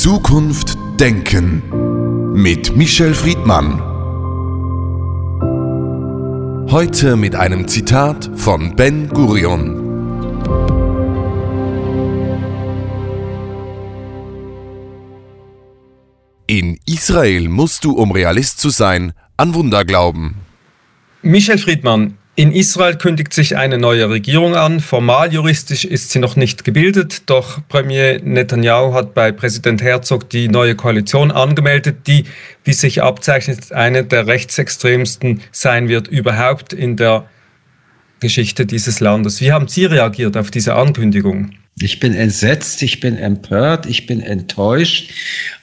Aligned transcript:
Zukunft 0.00 0.78
denken 0.98 2.32
mit 2.32 2.74
Michel 2.74 3.12
Friedmann. 3.12 3.82
Heute 6.70 7.16
mit 7.16 7.36
einem 7.36 7.68
Zitat 7.68 8.30
von 8.34 8.74
Ben 8.76 9.10
Gurion. 9.10 9.76
In 16.46 16.78
Israel 16.86 17.50
musst 17.50 17.84
du, 17.84 17.92
um 17.92 18.10
Realist 18.10 18.58
zu 18.58 18.70
sein, 18.70 19.12
an 19.36 19.52
Wunder 19.52 19.84
glauben. 19.84 20.36
Michel 21.20 21.58
Friedmann, 21.58 22.16
in 22.40 22.52
Israel 22.52 22.96
kündigt 22.96 23.34
sich 23.34 23.58
eine 23.58 23.76
neue 23.76 24.08
Regierung 24.08 24.56
an. 24.56 24.80
Formal 24.80 25.30
juristisch 25.30 25.84
ist 25.84 26.10
sie 26.10 26.20
noch 26.20 26.36
nicht 26.36 26.64
gebildet, 26.64 27.24
doch 27.26 27.58
Premier 27.68 28.18
Netanyahu 28.24 28.94
hat 28.94 29.12
bei 29.12 29.30
Präsident 29.30 29.82
Herzog 29.82 30.30
die 30.30 30.48
neue 30.48 30.74
Koalition 30.74 31.32
angemeldet, 31.32 32.06
die, 32.06 32.24
wie 32.64 32.72
sich 32.72 33.02
abzeichnet, 33.02 33.72
eine 33.72 34.04
der 34.04 34.26
rechtsextremsten 34.26 35.42
sein 35.52 35.90
wird 35.90 36.08
überhaupt 36.08 36.72
in 36.72 36.96
der 36.96 37.28
Geschichte 38.20 38.64
dieses 38.64 39.00
Landes. 39.00 39.42
Wie 39.42 39.52
haben 39.52 39.68
Sie 39.68 39.84
reagiert 39.84 40.38
auf 40.38 40.50
diese 40.50 40.76
Ankündigung? 40.76 41.50
Ich 41.78 41.98
bin 41.98 42.14
entsetzt, 42.14 42.82
ich 42.82 43.00
bin 43.00 43.16
empört, 43.16 43.86
ich 43.86 44.06
bin 44.06 44.20
enttäuscht 44.20 45.12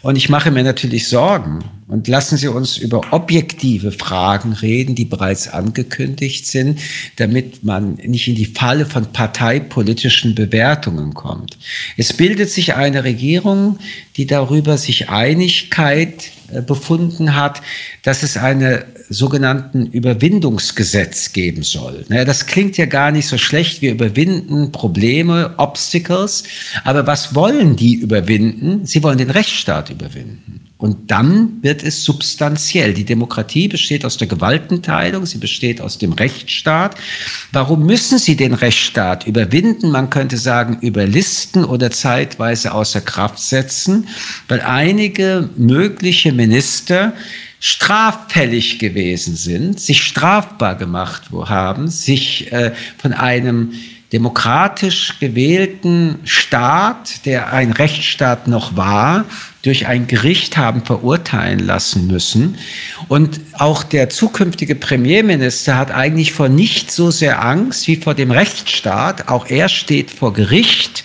und 0.02 0.16
ich 0.16 0.30
mache 0.30 0.50
mir 0.50 0.64
natürlich 0.64 1.08
Sorgen. 1.08 1.64
Und 1.88 2.08
lassen 2.08 2.38
Sie 2.38 2.48
uns 2.48 2.78
über 2.78 3.14
objektive 3.14 3.92
Fragen 3.92 4.54
reden, 4.54 4.96
die 4.96 5.06
bereits 5.06 5.48
angekündigt 5.48 6.48
sind, 6.48 6.80
damit 7.16 7.64
man 7.64 7.96
nicht 7.96 8.28
in 8.28 8.36
die 8.36 8.48
Falle 8.48 8.86
von 8.86 9.14
parteipolitischen 9.14 10.36
Bewertungen 10.36 11.14
kommt. 11.14 11.58
Es 11.96 12.14
bildet 12.14 12.50
sich 12.50 12.74
eine 12.74 13.04
Regierung, 13.04 13.80
die 14.18 14.26
darüber 14.26 14.78
sich 14.78 15.10
Einigkeit 15.10 16.32
befunden 16.66 17.36
hat, 17.36 17.62
dass 18.04 18.24
es 18.24 18.38
eine 18.38 18.86
sogenannten 19.10 19.88
Überwindungsgesetz 19.88 21.32
geben 21.34 21.64
soll. 21.64 22.06
Das 22.10 22.46
klingt 22.46 22.78
ja 22.78 22.86
gar 22.86 23.12
nicht 23.12 23.28
so 23.28 23.38
schlecht. 23.38 23.82
Wir 23.82 23.92
überwinden 23.92 24.72
Probleme, 24.72 25.54
Obstacles. 25.58 26.44
Aber 26.84 27.08
was 27.08 27.36
wollen 27.36 27.76
die 27.76 27.96
überwinden? 27.96 28.86
Sie 28.86 29.04
wollen 29.04 29.18
den 29.18 29.30
Rechtsstaat 29.30 29.90
überwinden. 29.90 30.67
Und 30.78 31.10
dann 31.10 31.58
wird 31.64 31.82
es 31.82 32.04
substanziell. 32.04 32.94
Die 32.94 33.04
Demokratie 33.04 33.68
besteht 33.68 34.06
aus 34.06 34.18
der 34.18 34.28
Gewaltenteilung, 34.28 35.26
sie 35.26 35.40
besteht 35.40 35.82
aus 35.82 35.98
dem 35.98 36.14
Rechtsstaat. 36.14 36.96
Warum 37.52 37.84
müssen 37.84 38.20
sie 38.20 38.36
den 38.36 38.54
Rechtsstaat 38.54 39.26
überwinden? 39.26 39.90
Man 39.90 40.12
könnte 40.12 40.38
sagen, 40.38 40.78
überlisten 40.82 41.66
oder 41.66 41.90
zeitweise 41.90 42.74
außer 42.74 43.02
Kraft 43.02 43.40
setzen, 43.40 44.08
weil 44.48 44.62
einige 44.62 45.50
mögliche 45.58 46.32
Minister 46.32 47.14
straffällig 47.60 48.78
gewesen 48.78 49.36
sind, 49.36 49.80
sich 49.80 50.04
strafbar 50.04 50.76
gemacht 50.76 51.24
haben, 51.32 51.88
sich 51.88 52.52
äh, 52.52 52.72
von 53.00 53.14
einem 53.14 53.74
demokratisch 54.14 55.20
gewählten 55.20 56.20
Staat, 56.24 57.26
der 57.26 57.52
ein 57.52 57.72
Rechtsstaat 57.72 58.48
noch 58.48 58.78
war, 58.78 59.26
durch 59.68 59.86
ein 59.86 60.08
Gericht 60.08 60.56
haben 60.56 60.86
verurteilen 60.86 61.60
lassen 61.60 62.08
müssen. 62.08 62.58
Und 63.10 63.42
auch 63.52 63.84
der 63.84 64.10
zukünftige 64.10 64.76
Premierminister 64.76 65.78
hat 65.78 65.92
eigentlich 65.92 66.32
vor 66.32 66.48
nicht 66.48 66.90
so 66.90 67.12
sehr 67.12 67.44
Angst 67.44 67.88
wie 67.88 67.98
vor 67.98 68.16
dem 68.16 68.32
Rechtsstaat. 68.32 69.28
Auch 69.28 69.48
er 69.48 69.68
steht 69.68 70.10
vor 70.10 70.34
Gericht. 70.34 71.04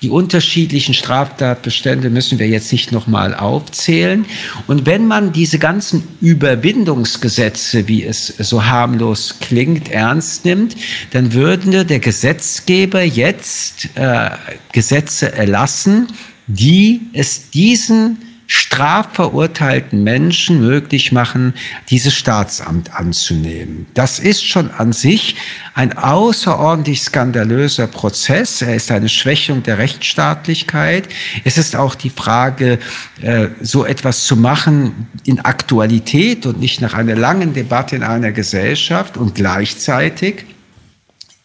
Die 0.00 0.10
unterschiedlichen 0.10 0.94
Straftatbestände 0.94 2.08
müssen 2.08 2.38
wir 2.38 2.46
jetzt 2.46 2.70
nicht 2.70 2.92
nochmal 2.92 3.34
aufzählen. 3.34 4.26
Und 4.68 4.86
wenn 4.86 5.08
man 5.08 5.32
diese 5.32 5.58
ganzen 5.58 6.06
Überwindungsgesetze, 6.20 7.88
wie 7.88 8.04
es 8.04 8.26
so 8.26 8.64
harmlos 8.64 9.36
klingt, 9.40 9.90
ernst 9.90 10.44
nimmt, 10.44 10.76
dann 11.10 11.32
würde 11.32 11.84
der 11.84 11.98
Gesetzgeber 11.98 13.02
jetzt 13.02 13.88
äh, 13.96 14.30
Gesetze 14.72 15.32
erlassen, 15.32 16.08
die 16.46 17.02
es 17.12 17.50
diesen 17.50 18.18
strafverurteilten 18.46 20.02
Menschen 20.04 20.60
möglich 20.60 21.12
machen, 21.12 21.54
dieses 21.88 22.14
Staatsamt 22.14 22.94
anzunehmen. 22.94 23.86
Das 23.94 24.18
ist 24.18 24.46
schon 24.46 24.70
an 24.70 24.92
sich 24.92 25.36
ein 25.74 25.96
außerordentlich 25.96 27.02
skandalöser 27.02 27.86
Prozess. 27.86 28.60
Er 28.62 28.74
ist 28.74 28.90
eine 28.90 29.08
Schwächung 29.08 29.62
der 29.62 29.78
Rechtsstaatlichkeit. 29.78 31.08
Es 31.44 31.56
ist 31.56 31.74
auch 31.74 31.94
die 31.94 32.10
Frage, 32.10 32.78
äh, 33.22 33.48
so 33.62 33.84
etwas 33.84 34.24
zu 34.24 34.36
machen 34.36 35.08
in 35.24 35.40
Aktualität 35.40 36.44
und 36.44 36.60
nicht 36.60 36.80
nach 36.80 36.94
einer 36.94 37.16
langen 37.16 37.54
Debatte 37.54 37.96
in 37.96 38.02
einer 38.02 38.32
Gesellschaft 38.32 39.16
und 39.16 39.34
gleichzeitig 39.34 40.44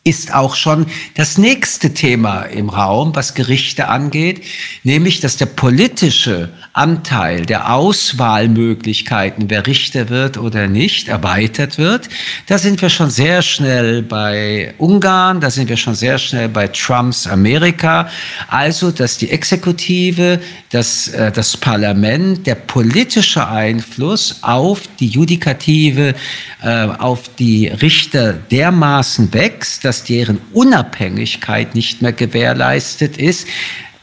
ist 0.05 0.33
auch 0.33 0.55
schon 0.55 0.85
das 1.15 1.37
nächste 1.37 1.93
Thema 1.93 2.43
im 2.43 2.69
Raum, 2.69 3.15
was 3.15 3.33
Gerichte 3.33 3.89
angeht, 3.89 4.43
nämlich 4.83 5.19
dass 5.19 5.35
der 5.35 5.47
politische 5.47 6.49
Anteil 6.71 7.45
der 7.45 7.73
Auswahlmöglichkeiten, 7.73 9.49
wer 9.49 9.67
Richter 9.67 10.07
wird 10.07 10.37
oder 10.37 10.67
nicht, 10.67 11.09
erweitert 11.09 11.77
wird. 11.77 12.07
Da 12.47 12.57
sind 12.57 12.81
wir 12.81 12.89
schon 12.89 13.09
sehr 13.09 13.41
schnell 13.41 14.01
bei 14.01 14.73
Ungarn, 14.77 15.41
da 15.41 15.49
sind 15.49 15.67
wir 15.67 15.75
schon 15.75 15.95
sehr 15.95 16.17
schnell 16.17 16.47
bei 16.47 16.69
Trumps 16.69 17.27
Amerika. 17.27 18.09
Also, 18.47 18.91
dass 18.91 19.17
die 19.17 19.29
Exekutive, 19.29 20.39
das, 20.69 21.09
äh, 21.09 21.31
das 21.33 21.57
Parlament, 21.57 22.47
der 22.47 22.55
politische 22.55 23.45
Einfluss 23.47 24.37
auf 24.43 24.83
die 24.99 25.07
Judikative, 25.07 26.15
äh, 26.61 26.85
auf 26.85 27.23
die 27.37 27.67
Richter 27.67 28.33
dermaßen 28.33 29.33
wächst, 29.33 29.83
dass 29.89 30.03
deren 30.03 30.39
Unabhängigkeit 30.53 31.73
nicht 31.73 32.03
mehr 32.03 32.13
gewährleistet 32.13 33.17
ist. 33.17 33.47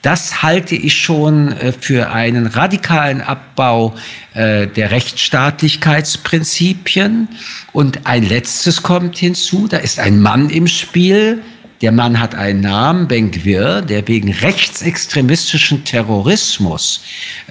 Das 0.02 0.42
halte 0.42 0.74
ich 0.74 0.98
schon 0.98 1.52
äh, 1.52 1.70
für 1.70 2.10
einen 2.10 2.48
radikalen 2.48 3.20
Abbau 3.20 3.94
äh, 4.34 4.66
der 4.66 4.90
Rechtsstaatlichkeitsprinzipien. 4.90 7.28
Und 7.72 8.04
ein 8.04 8.28
letztes 8.28 8.82
kommt 8.82 9.16
hinzu, 9.16 9.68
da 9.68 9.76
ist 9.76 10.00
ein 10.00 10.20
Mann 10.20 10.50
im 10.50 10.66
Spiel, 10.66 11.40
der 11.82 11.92
Mann 11.92 12.18
hat 12.18 12.34
einen 12.34 12.62
Namen, 12.62 13.06
Ben 13.06 13.30
Gwir, 13.30 13.82
der 13.82 14.08
wegen 14.08 14.32
rechtsextremistischen 14.32 15.84
Terrorismus 15.84 17.02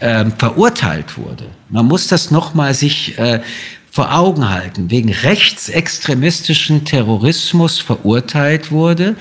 äh, 0.01 0.25
verurteilt 0.37 1.17
wurde. 1.17 1.45
Man 1.69 1.85
muss 1.85 2.07
das 2.07 2.31
nochmal 2.31 2.73
sich 2.73 3.17
äh, 3.17 3.39
vor 3.95 4.13
Augen 4.13 4.49
halten, 4.49 4.91
wegen 4.91 5.09
rechtsextremistischen 5.09 6.83
Terrorismus 6.83 7.79
verurteilt 7.79 8.69
wurde, 8.69 9.15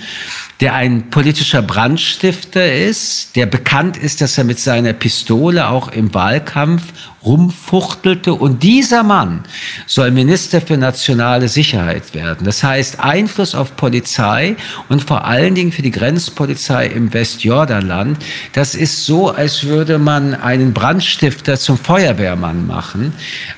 der 0.65 0.73
ein 0.73 1.11
politischer 1.11 1.61
Brandstifter 1.61 2.73
ist, 2.73 3.37
der 3.37 3.45
bekannt 3.45 3.99
ist, 3.99 4.23
dass 4.23 4.39
er 4.39 4.45
mit 4.45 4.59
seiner 4.59 4.95
Pistole 4.95 5.69
auch 5.69 5.89
im 5.89 6.15
Wahlkampf 6.15 6.85
rumfuchtelte. 7.23 8.33
Und 8.33 8.63
dieser 8.63 9.03
Mann 9.03 9.45
soll 9.87 10.11
Minister 10.11 10.63
für 10.63 10.79
nationale 10.79 11.51
Sicherheit 11.51 12.15
werden. 12.15 12.47
Das 12.47 12.63
heißt, 12.65 12.99
Einfluss 12.99 13.55
auf 13.55 13.77
Polizei 13.77 14.57
und 14.89 15.03
vor 15.03 15.27
allen 15.27 15.55
Dingen 15.55 15.71
für 15.71 15.83
die 15.83 15.91
Grenzpolizei 15.91 16.87
im 16.87 17.13
Westjordanland. 17.13 18.17
Das 18.55 18.75
ist 18.75 19.05
so, 19.05 19.29
als 19.29 19.65
würde 19.65 19.99
man 19.99 20.35
einen 20.35 20.73
Brandstifter 20.73 21.59
zum 21.59 21.77
Feuerwehrmann 21.77 22.67
machen. 22.67 23.13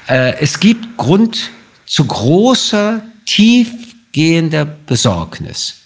Äh, 0.08 0.40
es 0.40 0.58
gibt 0.58 0.96
Grund 0.96 1.50
zu 1.86 2.04
großer, 2.04 3.00
tiefgehender 3.26 4.64
Besorgnis. 4.64 5.85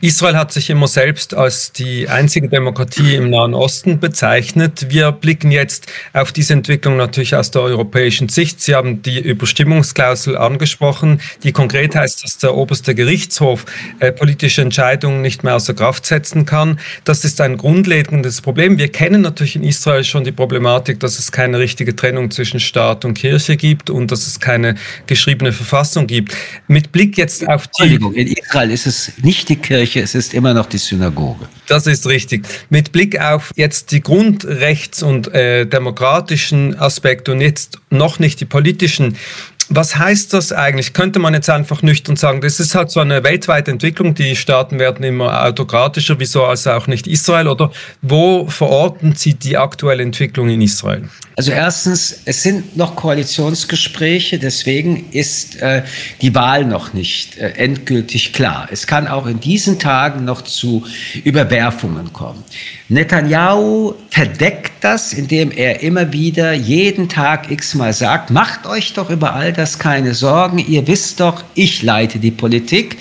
Israel 0.00 0.36
hat 0.36 0.52
sich 0.52 0.70
immer 0.70 0.88
selbst 0.88 1.34
als 1.34 1.72
die 1.72 2.08
einzige 2.08 2.48
Demokratie 2.48 3.14
im 3.14 3.30
Nahen 3.30 3.54
Osten 3.54 4.00
bezeichnet. 4.00 4.86
Wir 4.90 5.12
blicken 5.12 5.50
jetzt 5.50 5.86
auf 6.12 6.32
diese 6.32 6.52
Entwicklung 6.52 6.96
natürlich 6.96 7.34
aus 7.34 7.50
der 7.50 7.62
europäischen 7.62 8.28
Sicht. 8.28 8.60
Sie 8.60 8.74
haben 8.74 9.02
die 9.02 9.20
Überstimmungsklausel 9.20 10.36
angesprochen, 10.36 11.20
die 11.42 11.52
konkret 11.52 11.94
heißt, 11.94 12.24
dass 12.24 12.38
der 12.38 12.54
oberste 12.54 12.94
Gerichtshof 12.94 13.64
äh, 14.00 14.12
politische 14.12 14.62
Entscheidungen 14.62 15.22
nicht 15.22 15.44
mehr 15.44 15.56
außer 15.56 15.74
Kraft 15.74 16.06
setzen 16.06 16.46
kann. 16.46 16.78
Das 17.04 17.24
ist 17.24 17.40
ein 17.40 17.56
grundlegendes 17.56 18.40
Problem. 18.40 18.78
Wir 18.78 18.88
kennen 18.88 19.22
natürlich 19.22 19.56
in 19.56 19.62
Israel 19.62 20.04
schon 20.04 20.24
die 20.24 20.32
Problematik, 20.32 21.00
dass 21.00 21.18
es 21.18 21.32
keine 21.32 21.58
richtige 21.58 21.96
Trennung 21.96 22.30
zwischen 22.30 22.60
Staat 22.60 23.04
und 23.04 23.14
Kirche 23.14 23.56
gibt 23.56 23.90
und 23.90 24.10
dass 24.10 24.26
es 24.26 24.40
keine 24.40 24.74
geschriebene 25.06 25.52
Verfassung 25.52 26.06
gibt. 26.06 26.36
Mit 26.68 26.92
Blick 26.92 27.16
jetzt 27.16 27.46
auf 27.48 27.66
die... 27.66 27.82
Entschuldigung, 27.82 28.14
in 28.14 28.28
Israel 28.28 28.70
ist 28.70 28.86
es 28.86 29.12
nicht 29.22 29.48
die 29.48 29.56
Kirche, 29.64 30.00
es 30.00 30.14
ist 30.14 30.34
immer 30.34 30.52
noch 30.52 30.66
die 30.66 30.78
Synagoge. 30.78 31.48
Das 31.66 31.86
ist 31.86 32.06
richtig. 32.06 32.46
Mit 32.68 32.92
Blick 32.92 33.18
auf 33.18 33.50
jetzt 33.56 33.92
die 33.92 34.02
Grundrechts- 34.02 35.02
und 35.02 35.32
äh, 35.34 35.64
demokratischen 35.64 36.78
Aspekte 36.78 37.32
und 37.32 37.40
jetzt 37.40 37.78
noch 37.90 38.18
nicht 38.18 38.40
die 38.40 38.44
politischen, 38.44 39.16
was 39.68 39.96
heißt 39.96 40.32
das 40.32 40.52
eigentlich? 40.52 40.92
Könnte 40.92 41.18
man 41.18 41.34
jetzt 41.34 41.48
einfach 41.48 41.82
nüchtern 41.82 42.16
sagen, 42.16 42.40
das 42.40 42.60
ist 42.60 42.74
halt 42.74 42.90
so 42.90 43.00
eine 43.00 43.24
weltweite 43.24 43.70
Entwicklung, 43.70 44.14
die 44.14 44.36
Staaten 44.36 44.78
werden 44.78 45.04
immer 45.04 45.44
autokratischer, 45.44 46.18
wieso 46.18 46.44
also 46.44 46.72
auch 46.72 46.86
nicht 46.86 47.06
Israel? 47.06 47.48
Oder 47.48 47.70
wo 48.02 48.46
verorten 48.46 49.14
Sie 49.14 49.34
die 49.34 49.56
aktuelle 49.56 50.02
Entwicklung 50.02 50.48
in 50.48 50.60
Israel? 50.60 51.08
Also 51.36 51.50
erstens, 51.50 52.20
es 52.26 52.42
sind 52.42 52.76
noch 52.76 52.94
Koalitionsgespräche, 52.94 54.38
deswegen 54.38 55.10
ist 55.10 55.60
äh, 55.60 55.82
die 56.22 56.32
Wahl 56.34 56.64
noch 56.64 56.92
nicht 56.92 57.38
äh, 57.38 57.50
endgültig 57.56 58.32
klar. 58.32 58.68
Es 58.70 58.86
kann 58.86 59.08
auch 59.08 59.26
in 59.26 59.40
diesen 59.40 59.80
Tagen 59.80 60.24
noch 60.24 60.42
zu 60.42 60.84
Überwerfungen 61.24 62.12
kommen. 62.12 62.44
Netanyahu 62.90 63.94
verdeckt 64.10 64.72
das, 64.82 65.14
indem 65.14 65.50
er 65.50 65.80
immer 65.80 66.12
wieder 66.12 66.52
jeden 66.52 67.08
Tag 67.08 67.50
x-mal 67.50 67.94
sagt, 67.94 68.30
macht 68.30 68.66
euch 68.66 68.92
doch 68.92 69.08
über 69.08 69.32
all 69.32 69.54
das 69.54 69.78
keine 69.78 70.12
Sorgen, 70.12 70.58
ihr 70.58 70.86
wisst 70.86 71.20
doch, 71.20 71.42
ich 71.54 71.82
leite 71.82 72.18
die 72.18 72.30
Politik 72.30 72.98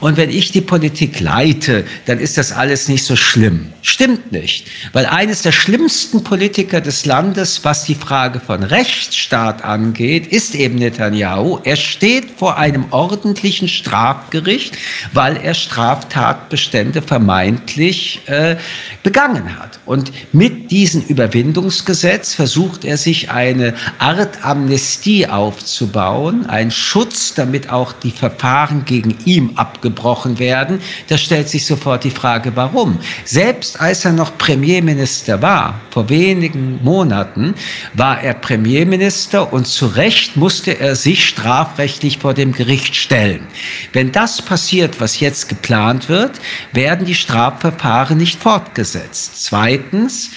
und 0.00 0.16
wenn 0.16 0.30
ich 0.30 0.52
die 0.52 0.62
Politik 0.62 1.20
leite, 1.20 1.84
dann 2.06 2.18
ist 2.18 2.38
das 2.38 2.50
alles 2.50 2.88
nicht 2.88 3.04
so 3.04 3.14
schlimm. 3.14 3.74
Stimmt 3.82 4.32
nicht, 4.32 4.68
weil 4.94 5.04
eines 5.04 5.42
der 5.42 5.52
schlimmsten 5.52 6.24
Politiker 6.24 6.80
des 6.80 7.04
Landes, 7.04 7.62
was 7.62 7.84
die 7.84 7.94
Frage 7.94 8.40
von 8.40 8.62
Rechtsstaat 8.62 9.62
angeht, 9.62 10.26
ist 10.28 10.54
eben 10.54 10.76
Netanyahu. 10.76 11.60
Er 11.62 11.76
steht 11.76 12.30
vor 12.38 12.56
einem 12.56 12.86
ordentlichen 12.90 13.68
Strafgericht, 13.68 14.78
weil 15.12 15.36
er 15.36 15.52
Straftatbestände 15.52 17.02
vermeintlich 17.02 18.22
äh, 18.26 18.56
begangen 19.02 19.25
hat. 19.34 19.80
Und 19.86 20.12
mit 20.32 20.70
diesem 20.70 21.02
Überwindungsgesetz 21.02 22.34
versucht 22.34 22.84
er 22.84 22.96
sich 22.96 23.30
eine 23.30 23.74
Art 23.98 24.44
Amnestie 24.44 25.26
aufzubauen, 25.26 26.46
ein 26.46 26.70
Schutz, 26.70 27.34
damit 27.34 27.70
auch 27.70 27.92
die 27.92 28.12
Verfahren 28.12 28.84
gegen 28.84 29.16
ihn 29.24 29.52
abgebrochen 29.56 30.38
werden. 30.38 30.80
Da 31.08 31.18
stellt 31.18 31.48
sich 31.48 31.66
sofort 31.66 32.04
die 32.04 32.10
Frage, 32.10 32.52
warum? 32.54 32.98
Selbst 33.24 33.80
als 33.80 34.04
er 34.04 34.12
noch 34.12 34.38
Premierminister 34.38 35.42
war, 35.42 35.80
vor 35.90 36.08
wenigen 36.08 36.80
Monaten, 36.84 37.54
war 37.94 38.20
er 38.22 38.34
Premierminister 38.34 39.52
und 39.52 39.66
zu 39.66 39.86
Recht 39.86 40.36
musste 40.36 40.78
er 40.78 40.94
sich 40.94 41.28
strafrechtlich 41.28 42.18
vor 42.18 42.34
dem 42.34 42.52
Gericht 42.52 42.94
stellen. 42.94 43.46
Wenn 43.92 44.12
das 44.12 44.42
passiert, 44.42 45.00
was 45.00 45.20
jetzt 45.20 45.48
geplant 45.48 46.08
wird, 46.08 46.32
werden 46.72 47.06
die 47.06 47.14
Strafverfahren 47.14 48.18
nicht 48.18 48.40
fortgesetzt. 48.40 49.15
Zweitens, 49.34 50.30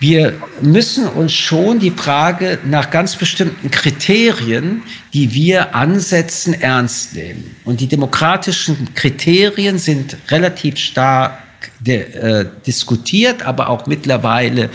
wir 0.00 0.34
müssen 0.60 1.06
uns 1.06 1.32
schon 1.32 1.78
die 1.78 1.90
Frage 1.90 2.58
nach 2.64 2.90
ganz 2.90 3.16
bestimmten 3.16 3.70
Kriterien, 3.70 4.82
die 5.12 5.32
wir 5.32 5.74
ansetzen, 5.74 6.52
ernst 6.60 7.14
nehmen. 7.14 7.56
Und 7.64 7.80
die 7.80 7.86
demokratischen 7.86 8.92
Kriterien 8.94 9.78
sind 9.78 10.16
relativ 10.30 10.76
stark 10.76 11.43
de, 11.80 12.00
äh, 12.00 12.46
diskutiert, 12.66 13.46
aber 13.46 13.68
auch 13.68 13.86
mittlerweile 13.86 14.70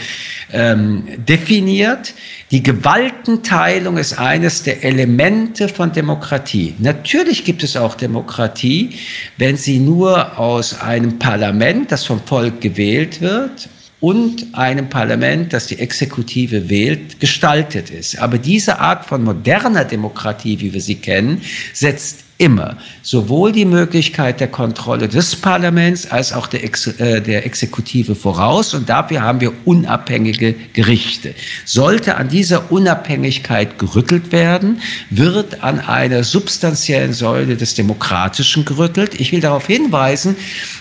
ähm, 0.52 1.04
definiert. 1.18 2.14
Die 2.52 2.64
Gewaltenteilung 2.64 3.98
ist 3.98 4.18
eines 4.18 4.64
der 4.64 4.84
Elemente 4.84 5.68
von 5.68 5.92
Demokratie. 5.92 6.76
Natürlich 6.80 7.44
gibt 7.44 7.64
es 7.64 7.76
auch 7.76 7.96
Demokratie, 7.96 8.92
wenn 9.38 9.58
sie 9.58 9.80
nur 9.80 10.40
aus 10.40 10.80
einem 10.80 11.20
Parlament, 11.20 11.92
das 11.92 12.06
vom 12.06 12.22
Volk 12.22 12.62
gewählt 12.62 13.22
wird, 13.22 13.70
und 14.00 14.48
einem 14.54 14.90
Parlament, 14.90 15.52
das 15.52 15.68
die 15.68 15.80
Exekutive 15.80 16.70
wählt, 16.70 17.20
gestaltet 17.20 17.90
ist. 17.90 18.18
Aber 18.20 18.38
diese 18.38 18.80
Art 18.80 19.06
von 19.06 19.24
moderner 19.24 19.84
Demokratie, 19.84 20.60
wie 20.62 20.74
wir 20.74 20.82
sie 20.82 20.96
kennen, 20.96 21.42
setzt 21.74 22.24
immer 22.40 22.78
sowohl 23.04 23.52
die 23.52 23.66
Möglichkeit 23.66 24.40
der 24.40 24.48
Kontrolle 24.48 25.08
des 25.08 25.36
Parlaments 25.36 26.10
als 26.10 26.34
auch 26.34 26.48
der, 26.48 26.64
Ex 26.64 26.88
äh, 26.88 27.22
der 27.22 27.46
Exekutive 27.46 28.16
voraus. 28.16 28.74
Und 28.74 28.90
dafür 28.90 29.22
haben 29.22 29.42
wir 29.42 29.52
unabhängige 29.66 30.56
Gerichte. 30.74 31.36
Sollte 31.66 32.16
an 32.16 32.30
dieser 32.30 32.72
Unabhängigkeit 32.72 33.78
gerüttelt 33.78 34.32
werden, 34.32 34.82
wird 35.10 35.64
an 35.64 35.82
einer 35.82 36.24
substanziellen 36.24 37.14
Säule 37.14 37.58
des 37.58 37.76
Demokratischen 37.76 38.64
gerüttelt. 38.64 39.20
Ich 39.20 39.32
will 39.34 39.42
darauf 39.42 39.68
hinweisen, 39.68 40.38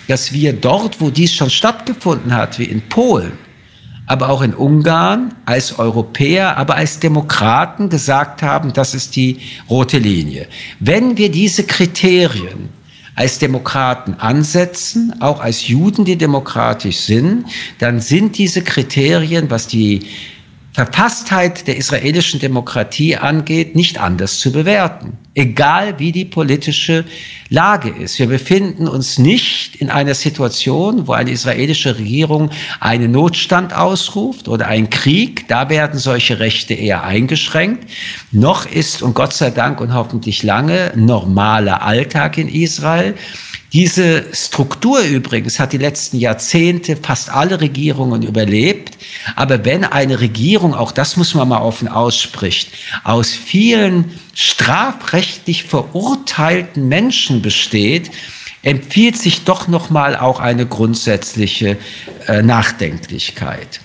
dass 0.07 0.33
wir 0.33 0.53
dort, 0.53 1.01
wo 1.01 1.11
dies 1.11 1.35
schon 1.35 1.51
stattgefunden 1.51 2.35
hat, 2.35 2.61
wie 2.61 2.65
in 2.65 2.83
Polen, 2.83 3.33
aber 4.09 4.31
auch 4.31 4.41
in 4.43 4.55
Ungarn 4.55 5.35
als 5.45 5.79
Europäer, 5.79 6.57
aber 6.57 6.77
als 6.77 6.99
Demokraten 6.99 7.91
gesagt 7.91 8.43
haben, 8.43 8.73
das 8.73 8.95
ist 8.95 9.15
die 9.15 9.39
rote 9.69 9.99
Linie. 9.99 10.49
Wenn 10.81 11.19
wir 11.19 11.31
diese 11.31 11.65
Kriterien 11.65 12.71
als 13.15 13.39
Demokraten 13.39 14.15
ansetzen, 14.15 15.15
auch 15.21 15.41
als 15.41 15.69
Juden, 15.69 16.05
die 16.05 16.17
demokratisch 16.17 17.01
sind, 17.01 17.45
dann 17.79 18.01
sind 18.01 18.39
diese 18.39 18.63
Kriterien, 18.63 19.51
was 19.51 19.67
die 19.67 20.07
Verfasstheit 20.79 21.67
der 21.67 21.77
israelischen 21.77 22.39
Demokratie 22.39 23.17
angeht, 23.17 23.75
nicht 23.75 23.99
anders 23.99 24.39
zu 24.39 24.53
bewerten. 24.53 25.15
Egal 25.35 25.99
wie 25.99 26.13
die 26.13 26.25
politische 26.25 27.05
Lage 27.49 27.89
ist. 27.89 28.21
Wir 28.21 28.29
befinden 28.29 28.87
uns 28.87 29.19
nicht 29.19 29.75
in 29.75 29.91
einer 29.91 30.15
Situation, 30.15 31.09
wo 31.09 31.15
eine 31.15 31.33
israelische 31.33 31.99
Regierung 31.99 32.51
einen 32.79 33.11
Notstand 33.11 33.75
ausruft 33.75 34.47
oder 34.47 34.69
einen 34.69 34.89
Krieg. 34.89 35.49
Da 35.49 35.69
werden 35.69 35.99
solche 35.99 36.39
Rechte 36.39 36.75
eher 36.75 37.03
eingeschränkt. 37.03 37.91
Noch 38.31 38.65
ist, 38.65 39.03
und 39.03 39.15
Gott 39.15 39.33
sei 39.33 39.51
Dank 39.51 39.81
und 39.81 39.93
hoffentlich 39.93 40.45
lange, 40.45 40.93
normaler 40.95 41.83
Alltag 41.83 42.39
in 42.39 42.47
Israel. 42.47 43.17
Diese 43.73 44.25
Struktur 44.33 45.01
übrigens 45.01 45.61
hat 45.61 45.75
die 45.75 45.79
letzten 45.79 46.19
Jahrzehnte 46.19 46.97
fast 46.97 47.31
alle 47.31 47.61
Regierungen 47.61 48.23
überlebt. 48.23 48.97
Aber 49.37 49.65
wenn 49.65 49.85
eine 49.85 50.21
Regierung, 50.21 50.75
auch 50.75 50.93
das 50.93 51.17
muss 51.17 51.35
man 51.35 51.49
mal 51.49 51.61
offen 51.61 51.89
ausspricht, 51.89 52.71
aus 53.05 53.33
vielen 53.33 54.19
strafrechtlich 54.35 55.65
verurteilten 55.65 56.89
Menschen 56.89 57.43
besteht, 57.43 58.11
empfiehlt 58.63 59.19
sich 59.19 59.45
doch 59.45 59.69
noch 59.69 59.91
mal 59.91 60.17
auch 60.17 60.41
eine 60.41 60.67
grundsätzliche 60.67 61.77
äh, 62.27 62.43
Nachdenklichkeit. 62.43 63.81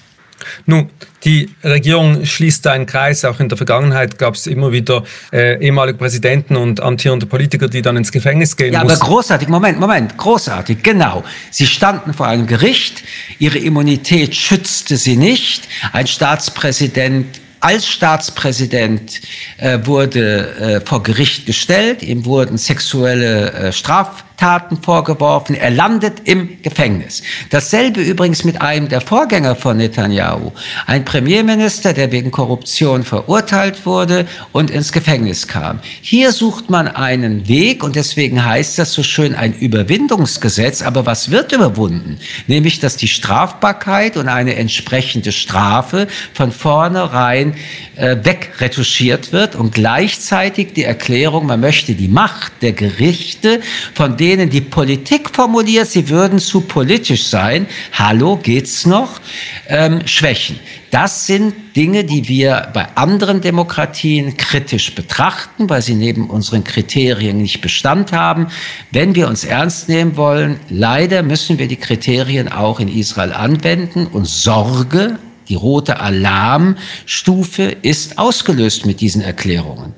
Nun, 0.65 0.89
die 1.23 1.49
Regierung 1.63 2.25
schließt 2.25 2.67
einen 2.67 2.85
Kreis. 2.85 3.25
Auch 3.25 3.39
in 3.39 3.49
der 3.49 3.57
Vergangenheit 3.57 4.17
gab 4.17 4.35
es 4.35 4.47
immer 4.47 4.71
wieder 4.71 5.03
äh, 5.31 5.63
ehemalige 5.63 5.97
Präsidenten 5.97 6.55
und 6.55 6.81
amtierende 6.81 7.25
Politiker, 7.25 7.67
die 7.67 7.81
dann 7.81 7.97
ins 7.97 8.11
Gefängnis 8.11 8.55
gehen 8.57 8.73
ja, 8.73 8.83
mussten. 8.83 9.01
aber 9.01 9.09
großartig, 9.09 9.47
Moment, 9.47 9.79
Moment, 9.79 10.17
großartig, 10.17 10.83
genau. 10.83 11.23
Sie 11.51 11.65
standen 11.65 12.13
vor 12.13 12.27
einem 12.27 12.47
Gericht, 12.47 13.03
ihre 13.39 13.57
Immunität 13.57 14.35
schützte 14.35 14.97
sie 14.97 15.15
nicht. 15.15 15.67
Ein 15.91 16.07
Staatspräsident 16.07 17.41
als 17.63 17.87
Staatspräsident 17.87 19.21
äh, 19.57 19.79
wurde 19.83 20.81
äh, 20.81 20.81
vor 20.85 21.01
Gericht 21.01 21.45
gestellt, 21.45 22.03
ihm 22.03 22.25
wurden 22.25 22.57
sexuelle 22.57 23.53
äh, 23.53 23.71
Straf 23.71 24.22
Taten 24.37 24.77
vorgeworfen. 24.81 25.55
Er 25.55 25.69
landet 25.69 26.21
im 26.25 26.61
Gefängnis. 26.61 27.23
Dasselbe 27.49 28.01
übrigens 28.01 28.43
mit 28.43 28.61
einem 28.61 28.89
der 28.89 29.01
Vorgänger 29.01 29.55
von 29.55 29.77
Netanyahu. 29.77 30.51
Ein 30.85 31.05
Premierminister, 31.05 31.93
der 31.93 32.11
wegen 32.11 32.31
Korruption 32.31 33.03
verurteilt 33.03 33.85
wurde 33.85 34.27
und 34.51 34.71
ins 34.71 34.91
Gefängnis 34.91 35.47
kam. 35.47 35.79
Hier 36.01 36.31
sucht 36.31 36.69
man 36.69 36.87
einen 36.87 37.47
Weg 37.47 37.83
und 37.83 37.95
deswegen 37.95 38.43
heißt 38.43 38.79
das 38.79 38.93
so 38.93 39.03
schön 39.03 39.35
ein 39.35 39.53
Überwindungsgesetz. 39.53 40.81
Aber 40.81 41.05
was 41.05 41.31
wird 41.31 41.51
überwunden? 41.51 42.17
Nämlich, 42.47 42.79
dass 42.79 42.97
die 42.97 43.07
Strafbarkeit 43.07 44.17
und 44.17 44.27
eine 44.27 44.55
entsprechende 44.55 45.31
Strafe 45.31 46.07
von 46.33 46.51
vornherein 46.51 47.55
äh, 47.95 48.17
wegretuschiert 48.23 49.31
wird 49.31 49.55
und 49.55 49.73
gleichzeitig 49.73 50.73
die 50.73 50.83
Erklärung, 50.83 51.45
man 51.45 51.59
möchte 51.59 51.93
die 51.93 52.07
Macht 52.07 52.53
der 52.61 52.73
Gerichte 52.73 53.61
von 53.93 54.17
denen 54.33 54.49
die 54.49 54.61
Politik 54.61 55.29
formuliert, 55.29 55.87
sie 55.87 56.09
würden 56.09 56.39
zu 56.39 56.61
politisch 56.61 57.25
sein, 57.27 57.67
hallo, 57.91 58.37
geht's 58.41 58.87
noch, 58.87 59.21
ähm, 59.67 60.07
schwächen. 60.07 60.59
Das 60.89 61.27
sind 61.27 61.53
Dinge, 61.75 62.03
die 62.03 62.27
wir 62.27 62.69
bei 62.73 62.87
anderen 62.95 63.41
Demokratien 63.41 64.35
kritisch 64.35 64.95
betrachten, 64.95 65.69
weil 65.69 65.83
sie 65.83 65.93
neben 65.93 66.31
unseren 66.31 66.63
Kriterien 66.63 67.37
nicht 67.37 67.61
Bestand 67.61 68.11
haben. 68.11 68.47
Wenn 68.91 69.13
wir 69.13 69.27
uns 69.27 69.43
ernst 69.43 69.87
nehmen 69.87 70.17
wollen, 70.17 70.59
leider 70.69 71.21
müssen 71.21 71.59
wir 71.59 71.67
die 71.67 71.75
Kriterien 71.77 72.51
auch 72.51 72.79
in 72.79 72.87
Israel 72.87 73.33
anwenden 73.33 74.07
und 74.07 74.27
Sorge, 74.27 75.19
die 75.47 75.55
rote 75.55 75.99
Alarmstufe 75.99 77.63
ist 77.83 78.17
ausgelöst 78.17 78.87
mit 78.87 78.99
diesen 78.99 79.21
Erklärungen. 79.21 79.93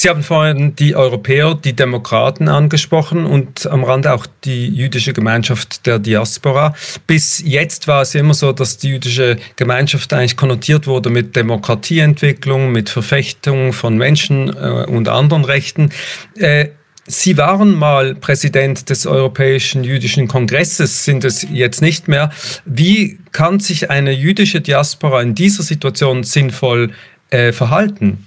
Sie 0.00 0.08
haben 0.08 0.22
vorhin 0.22 0.74
die 0.76 0.96
Europäer, 0.96 1.54
die 1.54 1.74
Demokraten 1.74 2.48
angesprochen 2.48 3.26
und 3.26 3.66
am 3.66 3.84
Rande 3.84 4.14
auch 4.14 4.26
die 4.44 4.66
jüdische 4.66 5.12
Gemeinschaft 5.12 5.84
der 5.84 5.98
Diaspora. 5.98 6.74
Bis 7.06 7.42
jetzt 7.44 7.86
war 7.86 8.00
es 8.00 8.14
immer 8.14 8.32
so, 8.32 8.52
dass 8.52 8.78
die 8.78 8.88
jüdische 8.88 9.36
Gemeinschaft 9.56 10.10
eigentlich 10.14 10.38
konnotiert 10.38 10.86
wurde 10.86 11.10
mit 11.10 11.36
Demokratieentwicklung, 11.36 12.72
mit 12.72 12.88
Verfechtung 12.88 13.74
von 13.74 13.98
Menschen 13.98 14.48
äh, 14.48 14.86
und 14.88 15.06
anderen 15.10 15.44
Rechten. 15.44 15.90
Äh, 16.38 16.68
Sie 17.06 17.36
waren 17.36 17.74
mal 17.74 18.14
Präsident 18.14 18.88
des 18.88 19.04
Europäischen 19.06 19.84
Jüdischen 19.84 20.28
Kongresses, 20.28 21.04
sind 21.04 21.24
es 21.26 21.46
jetzt 21.52 21.82
nicht 21.82 22.08
mehr. 22.08 22.30
Wie 22.64 23.18
kann 23.32 23.60
sich 23.60 23.90
eine 23.90 24.12
jüdische 24.12 24.62
Diaspora 24.62 25.20
in 25.20 25.34
dieser 25.34 25.62
Situation 25.62 26.24
sinnvoll 26.24 26.92
äh, 27.28 27.52
verhalten? 27.52 28.24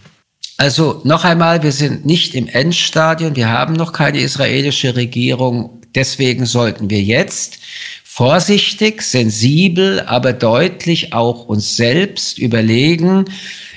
Also 0.57 1.01
noch 1.03 1.25
einmal, 1.25 1.63
wir 1.63 1.72
sind 1.72 2.05
nicht 2.05 2.36
im 2.36 2.48
Endstadium, 2.48 3.36
wir 3.36 3.50
haben 3.50 3.74
noch 3.74 3.91
keine 3.91 4.19
israelische 4.19 4.95
Regierung. 4.95 5.81
Deswegen 5.95 6.45
sollten 6.45 6.89
wir 6.89 7.01
jetzt 7.01 7.60
vorsichtig, 8.03 9.01
sensibel, 9.01 10.01
aber 10.01 10.33
deutlich 10.33 11.13
auch 11.13 11.45
uns 11.48 11.75
selbst 11.75 12.38
überlegen, 12.38 13.25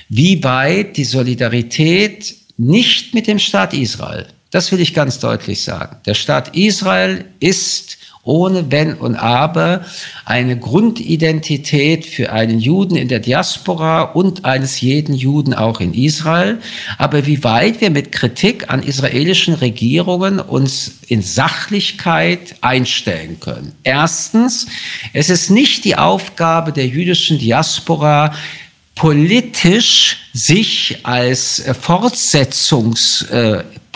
wie 0.09 0.43
weit 0.43 0.97
die 0.97 1.03
Solidarität 1.03 2.35
nicht 2.57 3.13
mit 3.13 3.27
dem 3.27 3.39
Staat 3.39 3.73
Israel, 3.73 4.27
das 4.51 4.71
will 4.71 4.79
ich 4.79 4.93
ganz 4.93 5.19
deutlich 5.19 5.63
sagen. 5.63 5.97
Der 6.05 6.13
Staat 6.13 6.55
Israel 6.55 7.25
ist 7.39 7.96
ohne 8.27 8.71
Wenn 8.71 8.93
und 8.93 9.15
Aber 9.15 9.85
eine 10.25 10.59
Grundidentität 10.59 12.05
für 12.05 12.31
einen 12.31 12.59
Juden 12.59 12.95
in 12.95 13.07
der 13.07 13.19
Diaspora 13.19 14.01
und 14.01 14.45
eines 14.45 14.81
jeden 14.81 15.15
Juden 15.15 15.53
auch 15.53 15.79
in 15.79 15.93
Israel. 15.93 16.59
Aber 16.97 17.25
wie 17.25 17.43
weit 17.43 17.81
wir 17.81 17.89
mit 17.89 18.11
Kritik 18.11 18.69
an 18.69 18.83
israelischen 18.83 19.53
Regierungen 19.53 20.39
uns 20.39 20.99
in 21.07 21.21
Sachlichkeit 21.21 22.55
einstellen 22.61 23.39
können. 23.39 23.73
Erstens, 23.83 24.67
es 25.13 25.29
ist 25.29 25.49
nicht 25.49 25.85
die 25.85 25.95
Aufgabe 25.95 26.73
der 26.73 26.87
jüdischen 26.87 27.39
Diaspora, 27.39 28.33
politisch 28.95 30.17
sich 30.33 30.97
als 31.03 31.63
Fortsetzungs 31.81 33.25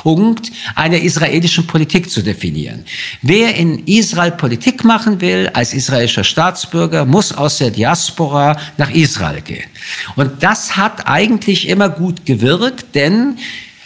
Punkt 0.02 0.52
einer 0.74 0.98
israelischen 0.98 1.68
Politik 1.68 2.10
zu 2.10 2.24
definieren. 2.24 2.84
Wer 3.22 3.56
in 3.56 3.86
Israel 3.86 4.32
Politik 4.32 4.84
machen 4.84 5.22
will 5.22 5.48
als 5.54 5.76
israelischer 5.76 6.24
Staatsbürger, 6.24 7.06
muss 7.06 7.32
aus 7.32 7.60
der 7.60 7.70
Diaspora 7.70 8.58
nach 8.78 8.90
Israel 8.90 9.42
gehen. 9.42 9.70
Und 10.16 10.42
das 10.42 10.76
hat 10.76 11.08
eigentlich 11.08 11.68
immer 11.68 11.90
gut 11.90 12.26
gewirkt, 12.26 12.96
denn 12.96 13.38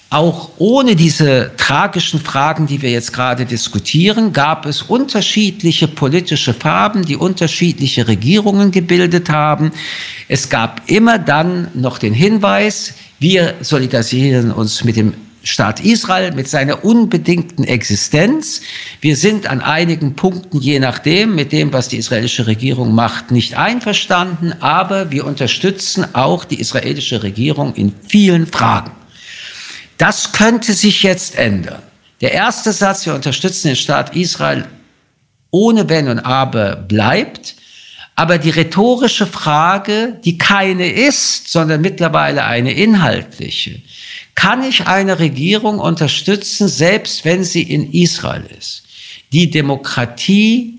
auch 0.09 0.51
ohne 0.57 0.95
diese 0.95 1.51
tragischen 1.57 2.21
Fragen, 2.21 2.67
die 2.67 2.81
wir 2.81 2.91
jetzt 2.91 3.11
gerade 3.11 3.45
diskutieren, 3.45 4.31
gab 4.31 4.65
es 4.65 4.83
unterschiedliche 4.83 5.89
politische 5.89 6.53
Farben, 6.53 7.03
die 7.03 7.17
unterschiedliche 7.17 8.07
Regierungen 8.07 8.71
gebildet 8.71 9.29
haben. 9.29 9.73
Es 10.29 10.47
gab 10.47 10.83
immer 10.89 11.19
dann 11.19 11.67
noch 11.73 11.97
den 11.97 12.13
Hinweis, 12.13 12.93
wir 13.19 13.55
solidarisieren 13.59 14.51
uns 14.51 14.85
mit 14.85 14.95
dem 14.95 15.13
Staat 15.45 15.79
Israel 15.79 16.33
mit 16.33 16.49
seiner 16.49 16.83
unbedingten 16.83 17.63
Existenz. 17.63 18.61
Wir 18.99 19.15
sind 19.15 19.45
an 19.47 19.61
einigen 19.61 20.15
Punkten, 20.15 20.59
je 20.59 20.79
nachdem, 20.79 21.35
mit 21.35 21.51
dem, 21.51 21.71
was 21.71 21.87
die 21.87 21.97
israelische 21.97 22.47
Regierung 22.47 22.95
macht, 22.95 23.29
nicht 23.29 23.55
einverstanden, 23.55 24.53
aber 24.59 25.11
wir 25.11 25.23
unterstützen 25.23 26.15
auch 26.15 26.45
die 26.45 26.59
israelische 26.59 27.21
Regierung 27.21 27.75
in 27.75 27.93
vielen 28.07 28.47
Fragen. 28.47 28.91
Das 29.99 30.33
könnte 30.33 30.73
sich 30.73 31.03
jetzt 31.03 31.37
ändern. 31.37 31.83
Der 32.21 32.31
erste 32.31 32.73
Satz, 32.73 33.05
wir 33.05 33.13
unterstützen 33.13 33.67
den 33.67 33.75
Staat 33.75 34.15
Israel 34.15 34.65
ohne 35.51 35.87
Wenn 35.87 36.09
und 36.09 36.19
Aber 36.19 36.75
bleibt. 36.75 37.55
Aber 38.15 38.37
die 38.37 38.49
rhetorische 38.49 39.27
Frage, 39.27 40.19
die 40.23 40.37
keine 40.37 40.89
ist, 40.89 41.51
sondern 41.51 41.81
mittlerweile 41.81 42.45
eine 42.45 42.71
inhaltliche, 42.71 43.81
kann 44.35 44.63
ich 44.63 44.85
eine 44.85 45.17
Regierung 45.19 45.79
unterstützen, 45.79 46.67
selbst 46.67 47.25
wenn 47.25 47.43
sie 47.43 47.63
in 47.63 47.91
Israel 47.91 48.45
ist, 48.57 48.83
die 49.31 49.49
Demokratie 49.49 50.77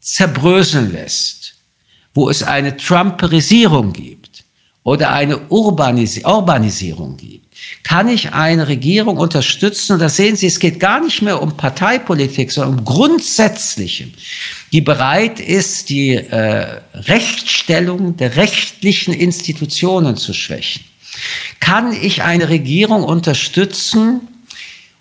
zerbröseln 0.00 0.92
lässt, 0.92 1.54
wo 2.14 2.30
es 2.30 2.42
eine 2.42 2.76
Trumperisierung 2.76 3.92
gibt 3.92 4.44
oder 4.82 5.12
eine 5.12 5.38
Urbanis 5.48 6.18
Urbanisierung 6.24 7.16
gibt? 7.16 7.46
Kann 7.82 8.08
ich 8.08 8.32
eine 8.32 8.68
Regierung 8.68 9.16
unterstützen? 9.16 9.94
Und 9.94 10.00
da 10.00 10.08
sehen 10.08 10.36
Sie, 10.36 10.46
es 10.46 10.60
geht 10.60 10.78
gar 10.78 11.02
nicht 11.02 11.22
mehr 11.22 11.40
um 11.40 11.56
Parteipolitik, 11.56 12.52
sondern 12.52 12.78
um 12.78 12.84
Grundsätzlichem, 12.84 14.12
die 14.72 14.80
bereit 14.80 15.40
ist, 15.40 15.88
die 15.88 16.14
äh, 16.14 16.80
Rechtsstellung 16.94 18.16
der 18.16 18.36
rechtlichen 18.36 19.14
Institutionen 19.14 20.16
zu 20.16 20.32
schwächen 20.32 20.84
kann 21.60 21.92
ich 21.92 22.22
eine 22.22 22.48
Regierung 22.48 23.02
unterstützen? 23.02 24.28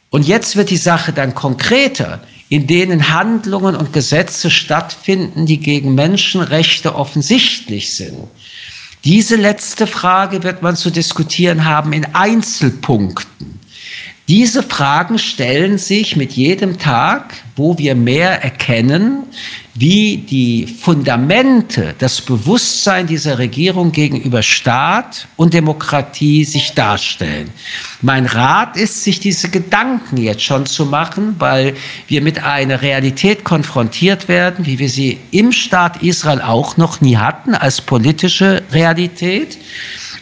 Und 0.09 0.27
jetzt 0.27 0.55
wird 0.55 0.69
die 0.69 0.77
Sache 0.77 1.13
dann 1.13 1.35
konkreter, 1.35 2.21
in 2.49 2.67
denen 2.67 3.09
Handlungen 3.09 3.75
und 3.75 3.91
Gesetze 3.91 4.49
stattfinden, 4.49 5.45
die 5.45 5.59
gegen 5.59 5.95
Menschenrechte 5.95 6.95
offensichtlich 6.95 7.93
sind. 7.93 8.17
Diese 9.03 9.35
letzte 9.35 9.87
Frage 9.87 10.43
wird 10.43 10.61
man 10.61 10.75
zu 10.75 10.89
diskutieren 10.89 11.65
haben 11.65 11.93
in 11.93 12.15
Einzelpunkten. 12.15 13.59
Diese 14.27 14.63
Fragen 14.63 15.19
stellen 15.19 15.77
sich 15.77 16.15
mit 16.15 16.31
jedem 16.31 16.79
Tag, 16.79 17.35
wo 17.55 17.77
wir 17.77 17.93
mehr 17.93 18.43
erkennen, 18.43 19.23
wie 19.75 20.17
die 20.17 20.65
Fundamente, 20.65 21.93
das 21.99 22.21
Bewusstsein 22.21 23.05
dieser 23.05 23.37
Regierung 23.37 23.91
gegenüber 23.91 24.41
Staat 24.41 25.27
und 25.35 25.53
Demokratie 25.53 26.43
sich 26.43 26.73
darstellen. 26.73 27.51
Mein 28.01 28.25
Rat 28.25 28.77
ist, 28.77 29.03
sich 29.03 29.19
diese 29.19 29.49
Gedanken 29.49 30.17
jetzt 30.17 30.41
schon 30.41 30.65
zu 30.65 30.87
machen, 30.87 31.35
weil 31.37 31.75
wir 32.07 32.21
mit 32.21 32.43
einer 32.43 32.81
Realität 32.81 33.43
konfrontiert 33.43 34.27
werden, 34.27 34.65
wie 34.65 34.79
wir 34.79 34.89
sie 34.89 35.19
im 35.29 35.51
Staat 35.51 36.01
Israel 36.01 36.41
auch 36.41 36.77
noch 36.77 36.99
nie 36.99 37.17
hatten, 37.17 37.53
als 37.53 37.79
politische 37.79 38.63
Realität. 38.71 39.59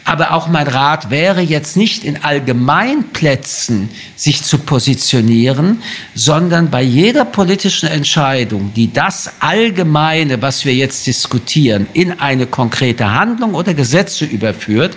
Aber 0.04 0.34
auch 0.34 0.48
mein 0.48 0.66
Rat 0.66 1.10
wäre 1.10 1.40
jetzt 1.40 1.76
nicht 1.76 2.04
in 2.04 2.22
Allgemeinplätzen 2.22 3.88
sich 4.16 4.42
zu 4.42 4.58
positionieren, 4.58 5.82
sondern 6.14 6.70
bei 6.70 6.82
jeder 6.82 7.24
politischen 7.24 7.88
Entscheidung, 7.88 8.72
die 8.74 8.92
das 8.92 9.32
Allgemeine, 9.40 10.42
was 10.42 10.66
wir 10.66 10.74
jetzt 10.74 11.06
diskutieren, 11.06 11.86
in 11.94 12.20
eine 12.20 12.46
konkrete 12.46 13.12
Handlung 13.12 13.54
oder 13.54 13.72
Gesetze 13.72 14.26
überführt, 14.26 14.94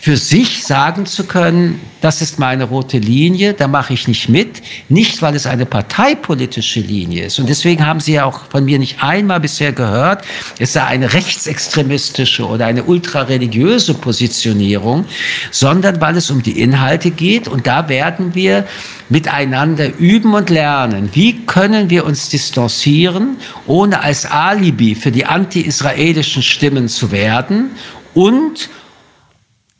für 0.00 0.16
sich 0.16 0.64
sagen 0.64 1.06
zu 1.06 1.24
können, 1.24 1.80
das 2.00 2.22
ist 2.22 2.38
meine 2.38 2.64
rote 2.64 2.98
Linie, 2.98 3.52
da 3.52 3.66
mache 3.66 3.94
ich 3.94 4.06
nicht 4.06 4.28
mit, 4.28 4.62
nicht 4.88 5.20
weil 5.22 5.34
es 5.34 5.46
eine 5.46 5.66
parteipolitische 5.66 6.78
Linie 6.78 7.24
ist. 7.24 7.40
Und 7.40 7.48
deswegen 7.48 7.84
haben 7.84 7.98
Sie 7.98 8.12
ja 8.12 8.24
auch 8.24 8.44
von 8.48 8.64
mir 8.64 8.78
nicht 8.78 9.02
einmal 9.02 9.40
bisher 9.40 9.72
gehört, 9.72 10.24
es 10.60 10.74
sei 10.74 10.84
eine 10.84 11.12
rechtsextremistische 11.12 12.46
oder 12.46 12.66
eine 12.66 12.84
ultrareligiöse 12.84 13.94
Positionierung, 13.94 15.04
sondern 15.50 16.00
weil 16.00 16.16
es 16.16 16.30
um 16.30 16.44
die 16.44 16.60
Inhalte 16.60 17.10
geht. 17.10 17.48
Und 17.48 17.66
da 17.66 17.88
werden 17.88 18.36
wir 18.36 18.66
miteinander 19.08 19.98
üben 19.98 20.32
und 20.32 20.48
lernen. 20.48 21.10
Wie 21.12 21.44
können 21.44 21.90
wir 21.90 22.04
uns 22.06 22.28
distanzieren, 22.28 23.38
ohne 23.66 24.00
als 24.00 24.26
Alibi 24.26 24.94
für 24.94 25.10
die 25.10 25.24
anti-israelischen 25.24 26.44
Stimmen 26.44 26.88
zu 26.88 27.10
werden 27.10 27.70
und 28.14 28.70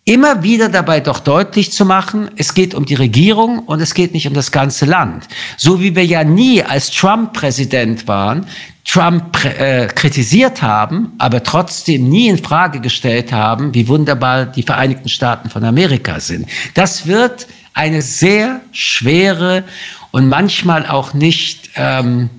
immer 0.08 0.42
wieder 0.42 0.70
dabei 0.70 1.00
doch 1.00 1.20
deutlich 1.20 1.70
zu 1.70 1.84
machen, 1.84 2.30
es 2.36 2.54
geht 2.54 2.72
um 2.72 2.86
die 2.86 2.94
Regierung 2.94 3.58
und 3.58 3.82
es 3.82 3.92
geht 3.92 4.14
nicht 4.14 4.26
um 4.26 4.32
das 4.32 4.50
ganze 4.52 4.86
Land. 4.86 5.28
So 5.58 5.82
wie 5.82 5.94
wir 5.94 6.04
ja 6.06 6.24
nie 6.24 6.62
als 6.62 6.90
Trump 6.90 7.34
Präsident 7.34 8.08
waren, 8.08 8.46
Trump 8.86 9.44
äh, 9.44 9.86
kritisiert 9.88 10.62
haben, 10.62 11.12
aber 11.18 11.42
trotzdem 11.42 12.08
nie 12.08 12.28
in 12.28 12.38
Frage 12.38 12.80
gestellt 12.80 13.32
haben, 13.32 13.74
wie 13.74 13.86
wunderbar 13.86 14.46
die 14.46 14.62
Vereinigten 14.62 15.10
Staaten 15.10 15.50
von 15.50 15.62
Amerika 15.62 16.20
sind. 16.20 16.48
Das 16.72 17.06
wird 17.06 17.46
eine 17.74 18.00
sehr 18.00 18.62
schwere 18.72 19.64
und 20.10 20.26
manchmal 20.28 20.86
auch 20.86 21.12
nicht 21.12 21.68
ähm, 21.76 22.30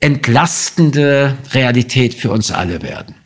entlastende 0.00 1.36
Realität 1.52 2.14
für 2.14 2.30
uns 2.30 2.50
alle 2.50 2.80
werden. 2.80 3.17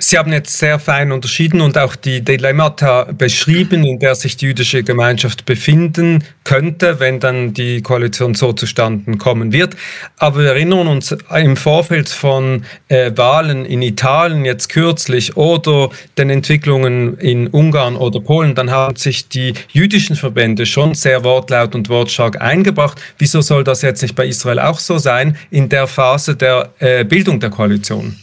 Sie 0.00 0.16
haben 0.16 0.32
jetzt 0.32 0.56
sehr 0.56 0.78
fein 0.78 1.10
unterschieden 1.10 1.60
und 1.60 1.76
auch 1.76 1.96
die 1.96 2.20
Dilemmata 2.20 3.08
beschrieben, 3.10 3.82
in 3.82 3.98
der 3.98 4.14
sich 4.14 4.36
die 4.36 4.46
jüdische 4.46 4.84
Gemeinschaft 4.84 5.44
befinden 5.44 6.22
könnte, 6.44 7.00
wenn 7.00 7.18
dann 7.18 7.52
die 7.52 7.82
Koalition 7.82 8.36
so 8.36 8.52
zustande 8.52 9.16
kommen 9.16 9.52
wird. 9.52 9.74
Aber 10.16 10.44
wir 10.44 10.50
erinnern 10.50 10.86
uns 10.86 11.16
im 11.34 11.56
Vorfeld 11.56 12.08
von 12.10 12.64
äh, 12.86 13.10
Wahlen 13.16 13.64
in 13.64 13.82
Italien 13.82 14.44
jetzt 14.44 14.68
kürzlich 14.68 15.36
oder 15.36 15.90
den 16.16 16.30
Entwicklungen 16.30 17.18
in 17.18 17.48
Ungarn 17.48 17.96
oder 17.96 18.20
Polen, 18.20 18.54
dann 18.54 18.70
haben 18.70 18.94
sich 18.94 19.28
die 19.28 19.52
jüdischen 19.72 20.14
Verbände 20.14 20.64
schon 20.64 20.94
sehr 20.94 21.24
wortlaut 21.24 21.74
und 21.74 21.88
wortstark 21.88 22.40
eingebracht. 22.40 23.00
Wieso 23.18 23.40
soll 23.40 23.64
das 23.64 23.82
jetzt 23.82 24.02
nicht 24.02 24.14
bei 24.14 24.28
Israel 24.28 24.60
auch 24.60 24.78
so 24.78 24.98
sein 24.98 25.36
in 25.50 25.68
der 25.68 25.88
Phase 25.88 26.36
der 26.36 26.70
äh, 26.78 27.02
Bildung 27.02 27.40
der 27.40 27.50
Koalition? 27.50 28.16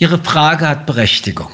Ihre 0.00 0.18
Frage 0.18 0.66
hat 0.66 0.86
Berechtigung. 0.86 1.50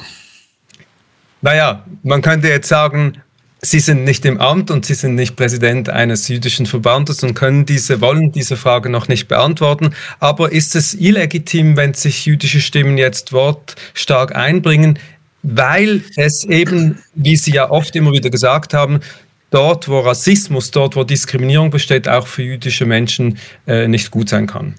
Naja, 1.41 1.83
man 2.03 2.21
könnte 2.21 2.47
jetzt 2.47 2.69
sagen, 2.69 3.21
Sie 3.61 3.81
sind 3.81 4.05
nicht 4.05 4.23
im 4.23 4.39
Amt 4.39 4.71
und 4.71 4.85
Sie 4.85 4.93
sind 4.93 5.15
nicht 5.15 5.35
Präsident 5.35 5.89
eines 5.89 6.29
jüdischen 6.29 6.65
Verbandes 6.65 7.23
und 7.23 7.33
können 7.33 7.65
diese, 7.65 7.99
wollen 7.99 8.31
diese 8.31 8.55
Frage 8.55 8.89
noch 8.89 9.09
nicht 9.09 9.27
beantworten. 9.27 9.93
Aber 10.21 10.53
ist 10.53 10.77
es 10.77 10.93
illegitim, 10.93 11.75
wenn 11.75 11.93
sich 11.93 12.25
jüdische 12.25 12.61
Stimmen 12.61 12.97
jetzt 12.97 13.33
wortstark 13.33 14.33
einbringen, 14.33 14.97
weil 15.43 16.01
es 16.15 16.45
eben, 16.45 16.99
wie 17.15 17.35
Sie 17.35 17.51
ja 17.51 17.69
oft 17.69 17.97
immer 17.97 18.13
wieder 18.13 18.29
gesagt 18.29 18.73
haben, 18.73 19.01
dort, 19.49 19.89
wo 19.89 19.99
Rassismus, 19.99 20.71
dort, 20.71 20.95
wo 20.95 21.03
Diskriminierung 21.03 21.69
besteht, 21.69 22.07
auch 22.07 22.27
für 22.27 22.43
jüdische 22.43 22.85
Menschen 22.85 23.39
äh, 23.67 23.89
nicht 23.89 24.09
gut 24.09 24.29
sein 24.29 24.47
kann? 24.47 24.75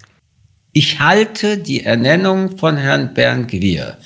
Ich 0.78 1.00
halte 1.00 1.58
die 1.58 1.82
Ernennung 1.82 2.56
von 2.56 2.76
Herrn 2.76 3.12
Bernd 3.12 3.50
Gwier, 3.50 3.98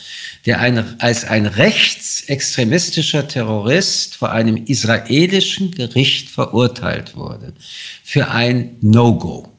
der 0.46 0.58
ein, 0.60 0.98
als 1.02 1.26
ein 1.26 1.44
rechtsextremistischer 1.44 3.28
Terrorist 3.28 4.16
vor 4.16 4.32
einem 4.32 4.56
israelischen 4.56 5.72
Gericht 5.72 6.30
verurteilt 6.30 7.14
wurde, 7.14 7.52
für 8.02 8.30
ein 8.30 8.76
No-Go. 8.80 9.52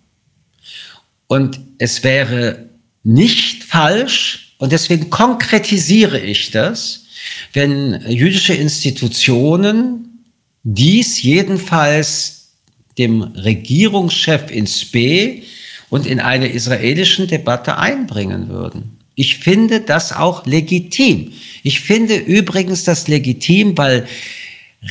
Und 1.27 1.60
es 1.77 2.03
wäre 2.03 2.67
nicht 3.03 3.63
falsch, 3.63 4.55
und 4.58 4.72
deswegen 4.72 5.12
konkretisiere 5.12 6.20
ich 6.20 6.50
das, 6.50 7.05
wenn 7.53 8.03
jüdische 8.10 8.55
Institutionen 8.55 10.25
dies 10.63 11.22
jedenfalls 11.22 12.53
dem 12.98 13.22
Regierungschef 13.22 14.50
ins 14.50 14.84
B 14.86 15.43
und 15.90 16.06
in 16.06 16.20
eine 16.20 16.48
israelischen 16.48 17.28
Debatte 17.28 17.78
einbringen 17.78 18.50
würden. 18.50 18.98
Ich 19.16 19.38
finde 19.38 19.82
das 19.82 20.12
auch 20.12 20.46
legitim. 20.46 21.34
Ich 21.62 21.82
finde 21.82 22.16
übrigens 22.16 22.84
das 22.84 23.08
legitim, 23.08 23.78
weil 23.78 24.08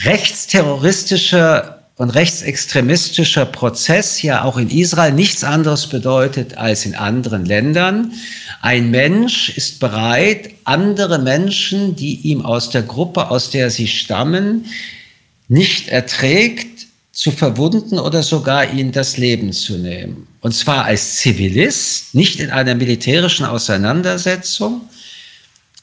rechtsterroristischer 0.05 1.83
und 1.97 2.11
rechtsextremistischer 2.11 3.45
Prozess 3.47 4.23
ja 4.23 4.45
auch 4.45 4.57
in 4.57 4.71
Israel 4.71 5.13
nichts 5.13 5.45
anderes 5.45 5.89
bedeutet 5.89 6.57
als 6.57 6.87
in 6.87 6.95
anderen 6.95 7.45
Ländern. 7.45 8.13
Ein 8.61 8.91
Mensch 8.91 9.51
ist 9.51 9.79
bereit, 9.79 10.51
andere 10.65 11.19
Menschen, 11.19 11.95
die 11.95 12.15
ihm 12.23 12.45
aus 12.45 12.71
der 12.71 12.83
Gruppe, 12.83 13.31
aus 13.31 13.51
der 13.51 13.71
sie 13.71 13.89
stammen, 13.89 14.67
nicht 15.49 15.89
erträgt, 15.89 16.72
zu 17.13 17.31
verwunden 17.31 17.99
oder 17.99 18.23
sogar 18.23 18.73
ihnen 18.73 18.91
das 18.91 19.19
Leben 19.19 19.53
zu 19.53 19.77
nehmen. 19.77 20.27
Und 20.41 20.53
zwar 20.53 20.87
als 20.87 21.17
Zivilist, 21.17 22.15
nicht 22.15 22.41
in 22.41 22.51
einer 22.51 22.75
militärischen 22.75 23.45
Auseinandersetzung. 23.45 24.81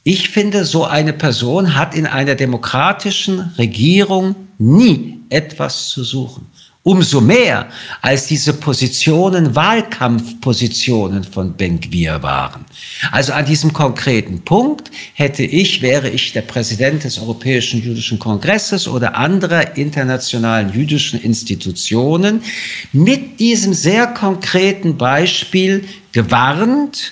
Ich 0.04 0.30
finde, 0.30 0.66
so 0.66 0.86
eine 0.86 1.14
Person 1.14 1.76
hat 1.76 1.94
in 1.94 2.08
einer 2.08 2.34
demokratischen 2.34 3.40
Regierung 3.58 4.36
nie 4.58 5.20
etwas 5.30 5.90
zu 5.90 6.04
suchen. 6.04 6.48
Umso 6.82 7.20
mehr, 7.20 7.68
als 8.02 8.28
diese 8.28 8.54
Positionen 8.54 9.54
Wahlkampfpositionen 9.54 11.26
von 11.26 11.54
Ben-Gvir 11.54 12.24
waren. 12.24 12.64
Also 13.12 13.34
an 13.34 13.46
diesem 13.46 13.74
konkreten 13.74 14.40
Punkt 14.46 14.90
hätte 15.14 15.44
ich, 15.44 15.82
wäre 15.82 16.10
ich 16.10 16.32
der 16.32 16.42
Präsident 16.42 17.04
des 17.04 17.20
Europäischen 17.20 17.84
Jüdischen 17.84 18.18
Kongresses 18.18 18.88
oder 18.88 19.16
anderer 19.16 19.76
internationalen 19.76 20.72
jüdischen 20.72 21.22
Institutionen, 21.22 22.42
mit 22.94 23.42
diesem 23.42 23.74
sehr 23.74 24.08
konkreten 24.08 24.96
Beispiel 24.96 25.84
gewarnt, 26.14 27.12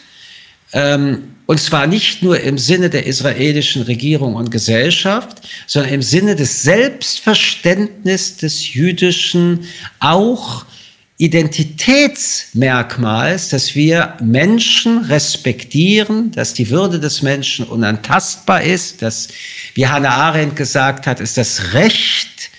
ähm, 0.72 1.36
und 1.48 1.60
zwar 1.60 1.88
nicht 1.88 2.22
nur 2.22 2.40
im 2.42 2.60
Sinne 2.60 2.92
der 2.92 3.08
israelischen 3.08 3.82
Regierung 3.84 4.36
und 4.36 4.52
Gesellschaft, 4.52 5.42
sondern 5.66 5.94
im 5.94 6.04
Sinne 6.04 6.36
des 6.36 6.62
Selbstverständnisses 6.62 8.38
des 8.38 8.74
Jüdischen, 8.74 9.68
auch 10.00 10.66
Identitätsmerkmals, 11.18 13.50
dass 13.50 13.74
wir 13.74 14.18
Menschen 14.22 15.06
respektieren, 15.06 16.32
dass 16.32 16.54
die 16.54 16.70
Würde 16.70 17.00
des 17.00 17.24
Menschen 17.24 17.66
unantastbar 17.66 18.62
ist, 18.62 19.02
dass, 19.02 19.30
wie 19.74 19.88
Hannah 19.88 20.16
Arendt 20.16 20.58
gesagt 20.58 21.08
hat, 21.08 21.20
ist 21.20 21.38
das 21.38 21.74
Recht 21.74 22.52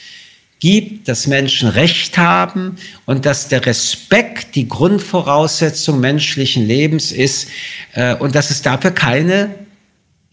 gibt, 0.61 1.09
dass 1.09 1.27
Menschen 1.27 1.68
Recht 1.68 2.18
haben 2.18 2.77
und 3.07 3.27
dass 3.27 3.49
der 3.49 3.64
Respekt 3.64 4.55
die 4.55 4.68
Grundvoraussetzung 4.68 6.01
menschlichen 6.01 6.66
Lebens 6.66 7.12
ist 7.12 7.49
äh, 7.92 8.14
und 8.16 8.35
dass 8.35 8.51
es 8.51 8.62
dafür 8.62 8.90
keine 8.90 9.55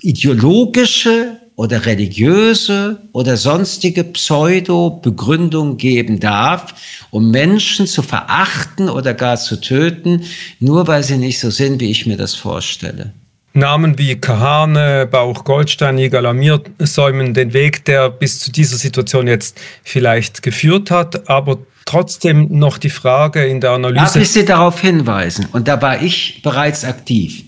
ideologische 0.01 1.39
oder 1.55 1.85
religiöse 1.85 3.01
oder 3.13 3.37
sonstige 3.37 4.03
Pseudo-Begründung 4.03 5.77
geben 5.77 6.19
darf, 6.19 6.75
um 7.11 7.31
Menschen 7.31 7.87
zu 7.87 8.01
verachten 8.01 8.89
oder 8.89 9.13
gar 9.13 9.37
zu 9.37 9.61
töten, 9.61 10.23
nur 10.59 10.87
weil 10.87 11.03
sie 11.03 11.17
nicht 11.17 11.39
so 11.39 11.49
sind, 11.49 11.79
wie 11.79 11.91
ich 11.91 12.05
mir 12.05 12.17
das 12.17 12.35
vorstelle. 12.35 13.13
Namen 13.55 13.97
wie 13.97 14.15
Kahane, 14.15 15.07
Bauch, 15.09 15.43
Goldstein, 15.43 15.97
Yigal 15.97 16.25
Amir 16.25 16.61
säumen 16.79 17.33
den 17.33 17.53
Weg, 17.53 17.85
der 17.85 18.09
bis 18.09 18.39
zu 18.39 18.51
dieser 18.51 18.77
Situation 18.77 19.27
jetzt 19.27 19.59
vielleicht 19.83 20.43
geführt 20.43 20.91
hat, 20.91 21.29
aber 21.29 21.59
trotzdem 21.85 22.47
noch 22.49 22.77
die 22.77 22.89
Frage 22.89 23.45
in 23.45 23.61
der 23.61 23.71
Analyse. 23.71 24.03
Darf 24.03 24.15
ich 24.17 24.31
Sie 24.31 24.45
darauf 24.45 24.79
hinweisen, 24.81 25.47
und 25.53 25.67
da 25.67 25.81
war 25.81 26.01
ich 26.01 26.41
bereits 26.43 26.83
aktiv, 26.83 27.43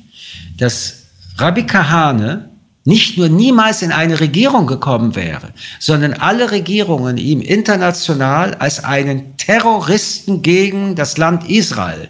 dass 0.57 1.07
Rabbi 1.37 1.65
Kahane 1.65 2.49
nicht 2.85 3.17
nur 3.17 3.27
niemals 3.27 3.81
in 3.81 3.91
eine 3.91 4.21
Regierung 4.21 4.65
gekommen 4.65 5.13
wäre, 5.15 5.49
sondern 5.77 6.13
alle 6.13 6.51
Regierungen 6.51 7.17
ihm 7.17 7.41
international 7.41 8.53
als 8.55 8.81
einen 8.81 9.35
Terroristen 9.35 10.41
gegen 10.41 10.95
das 10.95 11.17
Land 11.17 11.49
Israel 11.49 12.07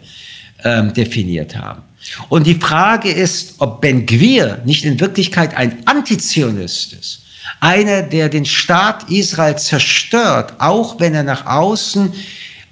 ähm, 0.64 0.94
definiert 0.94 1.58
haben. 1.58 1.87
Und 2.30 2.48
die 2.48 2.56
Frage 2.56 3.12
ist, 3.12 3.56
ob 3.60 3.82
Ben 3.82 4.06
Gwir 4.06 4.62
nicht 4.66 4.86
in 4.86 5.00
Wirklichkeit 5.00 5.56
ein 5.56 5.86
Antizionist 5.86 6.94
ist. 6.94 7.24
Einer, 7.60 8.02
der 8.02 8.30
den 8.30 8.46
Staat 8.46 9.10
Israel 9.10 9.58
zerstört, 9.58 10.54
auch 10.60 11.00
wenn 11.00 11.14
er 11.14 11.24
nach 11.24 11.46
außen 11.46 12.14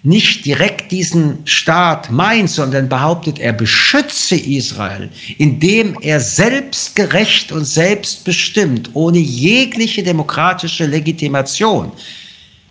nicht 0.03 0.45
direkt 0.45 0.91
diesen 0.91 1.39
Staat 1.45 2.11
meint, 2.11 2.51
sondern 2.51 2.87
behauptet, 2.87 3.39
er 3.39 3.53
beschütze 3.53 4.35
Israel, 4.35 5.09
indem 5.39 5.97
er 5.99 6.19
selbstgerecht 6.19 7.51
und 7.51 7.65
selbstbestimmt, 7.65 8.91
ohne 8.93 9.17
jegliche 9.17 10.03
demokratische 10.03 10.85
Legitimation, 10.85 11.91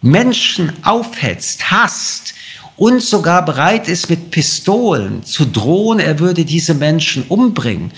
Menschen 0.00 0.72
aufhetzt, 0.85 1.72
hasst, 1.72 2.35
und 2.77 3.03
sogar 3.03 3.45
bereit 3.45 3.89
ist, 3.89 4.11
mit 4.11 4.31
Pistolen 4.31 5.23
zu 5.25 5.45
drohen, 5.45 6.01
er 6.01 6.19
würde 6.19 6.45
diese 6.45 6.75
Menschen 6.75 7.25
umbringen. 7.29 7.93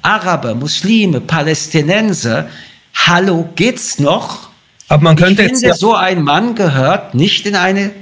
Araber, 0.00 0.54
Muslime, 0.54 1.20
Palästinenser, 1.20 2.48
hallo, 2.94 3.48
geht's 3.54 3.98
noch? 3.98 4.48
Aber 4.88 5.02
man 5.02 5.16
könnte 5.16 5.42
ich 5.42 5.48
finde, 5.48 5.66
jetzt 5.66 5.80
so 5.80 5.94
ein 5.94 6.22
Mann 6.22 6.54
gehört 6.54 7.14
nicht 7.14 7.46
in 7.46 7.56
eine 7.56 7.92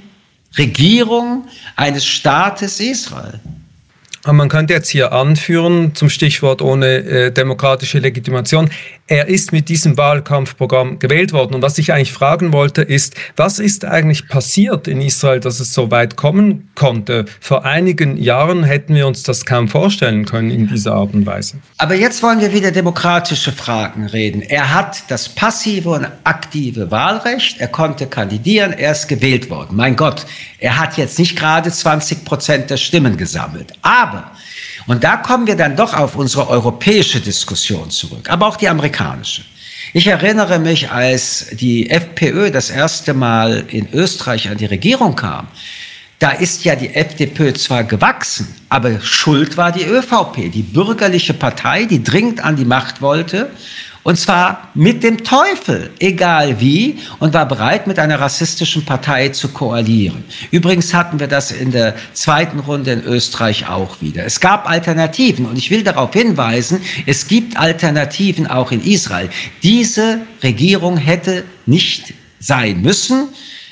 Regierung 0.56 1.46
eines 1.76 2.04
Staates 2.04 2.80
Israel. 2.80 3.40
Man 4.26 4.50
könnte 4.50 4.74
jetzt 4.74 4.90
hier 4.90 5.12
anführen, 5.12 5.94
zum 5.94 6.10
Stichwort 6.10 6.60
ohne 6.60 6.86
äh, 6.86 7.32
demokratische 7.32 7.98
Legitimation, 8.00 8.68
er 9.06 9.26
ist 9.26 9.50
mit 9.50 9.68
diesem 9.68 9.96
Wahlkampfprogramm 9.96 11.00
gewählt 11.00 11.32
worden. 11.32 11.56
Und 11.56 11.62
was 11.62 11.78
ich 11.78 11.92
eigentlich 11.92 12.12
fragen 12.12 12.52
wollte, 12.52 12.82
ist, 12.82 13.16
was 13.34 13.58
ist 13.58 13.84
eigentlich 13.84 14.28
passiert 14.28 14.86
in 14.86 15.00
Israel, 15.00 15.40
dass 15.40 15.58
es 15.58 15.72
so 15.72 15.90
weit 15.90 16.14
kommen 16.16 16.70
konnte? 16.76 17.24
Vor 17.40 17.64
einigen 17.64 18.16
Jahren 18.18 18.62
hätten 18.62 18.94
wir 18.94 19.08
uns 19.08 19.24
das 19.24 19.44
kaum 19.46 19.66
vorstellen 19.66 20.26
können 20.26 20.50
in 20.50 20.68
dieser 20.68 20.94
Art 20.94 21.12
und 21.12 21.26
Weise. 21.26 21.56
Aber 21.78 21.96
jetzt 21.96 22.22
wollen 22.22 22.40
wir 22.40 22.52
wieder 22.52 22.70
demokratische 22.70 23.50
Fragen 23.50 24.06
reden. 24.06 24.42
Er 24.42 24.72
hat 24.72 25.02
das 25.08 25.28
passive 25.28 25.90
und 25.90 26.06
aktive 26.22 26.92
Wahlrecht, 26.92 27.60
er 27.60 27.68
konnte 27.68 28.06
kandidieren, 28.06 28.72
er 28.72 28.92
ist 28.92 29.08
gewählt 29.08 29.50
worden. 29.50 29.76
Mein 29.76 29.96
Gott, 29.96 30.24
er 30.58 30.78
hat 30.78 30.98
jetzt 30.98 31.18
nicht 31.18 31.36
gerade 31.36 31.72
20 31.72 32.24
Prozent 32.24 32.70
der 32.70 32.76
Stimmen 32.76 33.16
gesammelt. 33.16 33.72
Aber 33.82 34.09
Und 34.86 35.04
da 35.04 35.16
kommen 35.16 35.46
wir 35.46 35.56
dann 35.56 35.76
doch 35.76 35.94
auf 35.94 36.16
unsere 36.16 36.48
europäische 36.48 37.20
Diskussion 37.20 37.90
zurück, 37.90 38.30
aber 38.30 38.46
auch 38.46 38.56
die 38.56 38.68
amerikanische. 38.68 39.42
Ich 39.92 40.06
erinnere 40.06 40.58
mich, 40.58 40.90
als 40.90 41.48
die 41.52 41.90
FPÖ 41.90 42.50
das 42.50 42.70
erste 42.70 43.14
Mal 43.14 43.64
in 43.68 43.88
Österreich 43.92 44.48
an 44.48 44.56
die 44.56 44.66
Regierung 44.66 45.16
kam, 45.16 45.48
da 46.20 46.30
ist 46.30 46.64
ja 46.64 46.76
die 46.76 46.94
FDP 46.94 47.52
zwar 47.54 47.82
gewachsen, 47.82 48.46
aber 48.68 49.00
schuld 49.00 49.56
war 49.56 49.72
die 49.72 49.84
ÖVP, 49.84 50.52
die 50.52 50.62
bürgerliche 50.62 51.34
Partei, 51.34 51.86
die 51.86 52.04
dringend 52.04 52.44
an 52.44 52.54
die 52.54 52.64
Macht 52.64 53.02
wollte 53.02 53.50
und 54.02 54.16
zwar 54.16 54.68
mit 54.74 55.02
dem 55.02 55.24
Teufel, 55.24 55.90
egal 55.98 56.58
wie, 56.58 56.98
und 57.18 57.34
war 57.34 57.46
bereit, 57.46 57.86
mit 57.86 57.98
einer 57.98 58.18
rassistischen 58.18 58.84
Partei 58.86 59.28
zu 59.28 59.48
koalieren. 59.48 60.24
Übrigens 60.50 60.94
hatten 60.94 61.20
wir 61.20 61.26
das 61.26 61.52
in 61.52 61.70
der 61.70 61.94
zweiten 62.14 62.60
Runde 62.60 62.92
in 62.92 63.04
Österreich 63.04 63.68
auch 63.68 64.00
wieder. 64.00 64.24
Es 64.24 64.40
gab 64.40 64.68
Alternativen 64.68 65.44
und 65.44 65.58
ich 65.58 65.70
will 65.70 65.82
darauf 65.82 66.14
hinweisen, 66.14 66.80
es 67.06 67.28
gibt 67.28 67.58
Alternativen 67.58 68.46
auch 68.46 68.72
in 68.72 68.82
Israel. 68.82 69.28
Diese 69.62 70.20
Regierung 70.42 70.96
hätte 70.96 71.44
nicht 71.66 72.14
sein 72.38 72.80
müssen. 72.80 73.28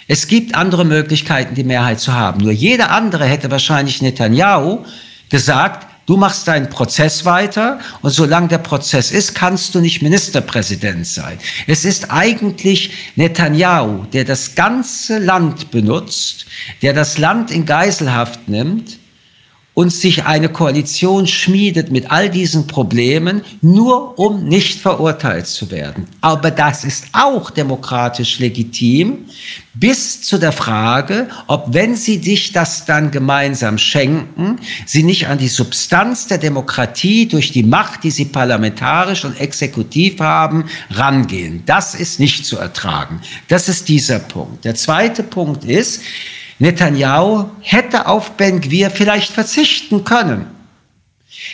Es 0.09 0.27
gibt 0.27 0.55
andere 0.55 0.85
Möglichkeiten, 0.85 1.55
die 1.55 1.65
Mehrheit 1.65 2.01
zu 2.01 2.15
haben. 2.15 2.41
Nur 2.41 2.53
jeder 2.53 2.91
andere 2.91 3.27
hätte 3.27 3.51
wahrscheinlich 3.51 4.03
Netanyahu 4.03 4.85
gesagt, 5.29 5.87
Du 6.09 6.17
machst 6.17 6.49
deinen 6.49 6.71
Prozess 6.71 7.27
weiter 7.27 7.81
und 8.01 8.13
solange 8.13 8.49
der 8.49 8.57
Prozess 8.57 9.11
ist, 9.11 9.35
kannst 9.35 9.75
du 9.75 9.81
nicht 9.81 10.01
Ministerpräsident 10.01 11.07
sein. 11.07 11.39
Es 11.67 11.85
ist 11.85 12.11
eigentlich 12.11 13.13
Netanyahu, 13.17 14.07
der 14.11 14.25
das 14.25 14.55
ganze 14.55 15.19
Land 15.19 15.71
benutzt, 15.71 16.47
der 16.81 16.95
das 16.95 17.19
Land 17.19 17.51
in 17.51 17.67
Geiselhaft 17.67 18.49
nimmt 18.49 18.99
und 19.79 19.93
sich 19.93 20.25
eine 20.25 20.49
Koalition 20.49 21.29
schmiedet 21.29 21.93
mit 21.93 22.11
all 22.11 22.31
diesen 22.31 22.67
Problemen, 22.67 23.43
nur 23.63 24.19
um 24.19 24.43
nicht 24.43 24.81
verurteilt 24.81 25.47
zu 25.47 25.71
werden. 25.71 26.09
Aber 26.21 26.51
das 26.51 26.83
ist 26.83 27.05
auch 27.13 27.53
demokratisch 27.53 28.41
legitim, 28.41 29.27
bis 29.75 30.23
zu 30.23 30.39
der 30.39 30.51
Frage, 30.51 31.29
ob 31.47 31.75
wenn 31.75 31.95
sie 31.95 32.19
dich 32.19 32.51
das 32.51 32.87
dann 32.87 33.13
gemeinsam 33.13 33.79
schenken, 33.79 34.59
sie 34.85 35.05
nicht 35.05 35.29
an 35.29 35.39
die 35.39 35.47
Substanz 35.47 36.27
der 36.27 36.39
Demokratie 36.39 37.29
durch 37.29 37.53
die 37.53 37.63
Macht, 37.63 38.03
die 38.03 38.11
sie 38.11 38.25
parlamentarisch 38.25 39.25
und 39.25 39.41
exekutiv 39.41 40.19
haben, 40.19 40.65
rangehen. 40.91 41.63
Das 41.67 41.95
ist 41.95 42.19
nicht 42.19 42.45
zu 42.45 42.59
ertragen. 42.59 43.21
Das 43.47 43.69
ist 43.69 43.89
dieser 43.89 44.19
Punkt. 44.19 44.65
Der 44.65 44.75
zweite 44.75 45.23
Punkt 45.23 45.65
ist, 45.65 46.01
Netanyahu 46.59 47.51
hätte 47.61 48.07
auf 48.07 48.33
Ben 48.33 48.61
Gvir 48.61 48.91
vielleicht 48.91 49.33
verzichten 49.33 50.05
können. 50.05 50.47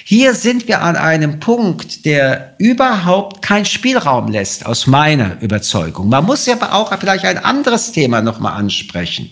Hier 0.05 0.35
sind 0.35 0.67
wir 0.67 0.83
an 0.83 0.97
einem 0.97 1.41
Punkt, 1.41 2.07
der 2.07 2.55
überhaupt 2.59 3.43
keinen 3.43 3.67
Spielraum 3.67 4.29
lässt, 4.29 4.65
aus 4.65 4.87
meiner 4.87 5.41
Überzeugung. 5.43 6.09
Man 6.09 6.25
muss 6.25 6.47
ja 6.47 6.57
auch 6.73 6.97
vielleicht 6.99 7.25
ein 7.27 7.39
anderes 7.39 7.93
Thema 7.93 8.23
nochmal 8.23 8.55
ansprechen. 8.55 9.31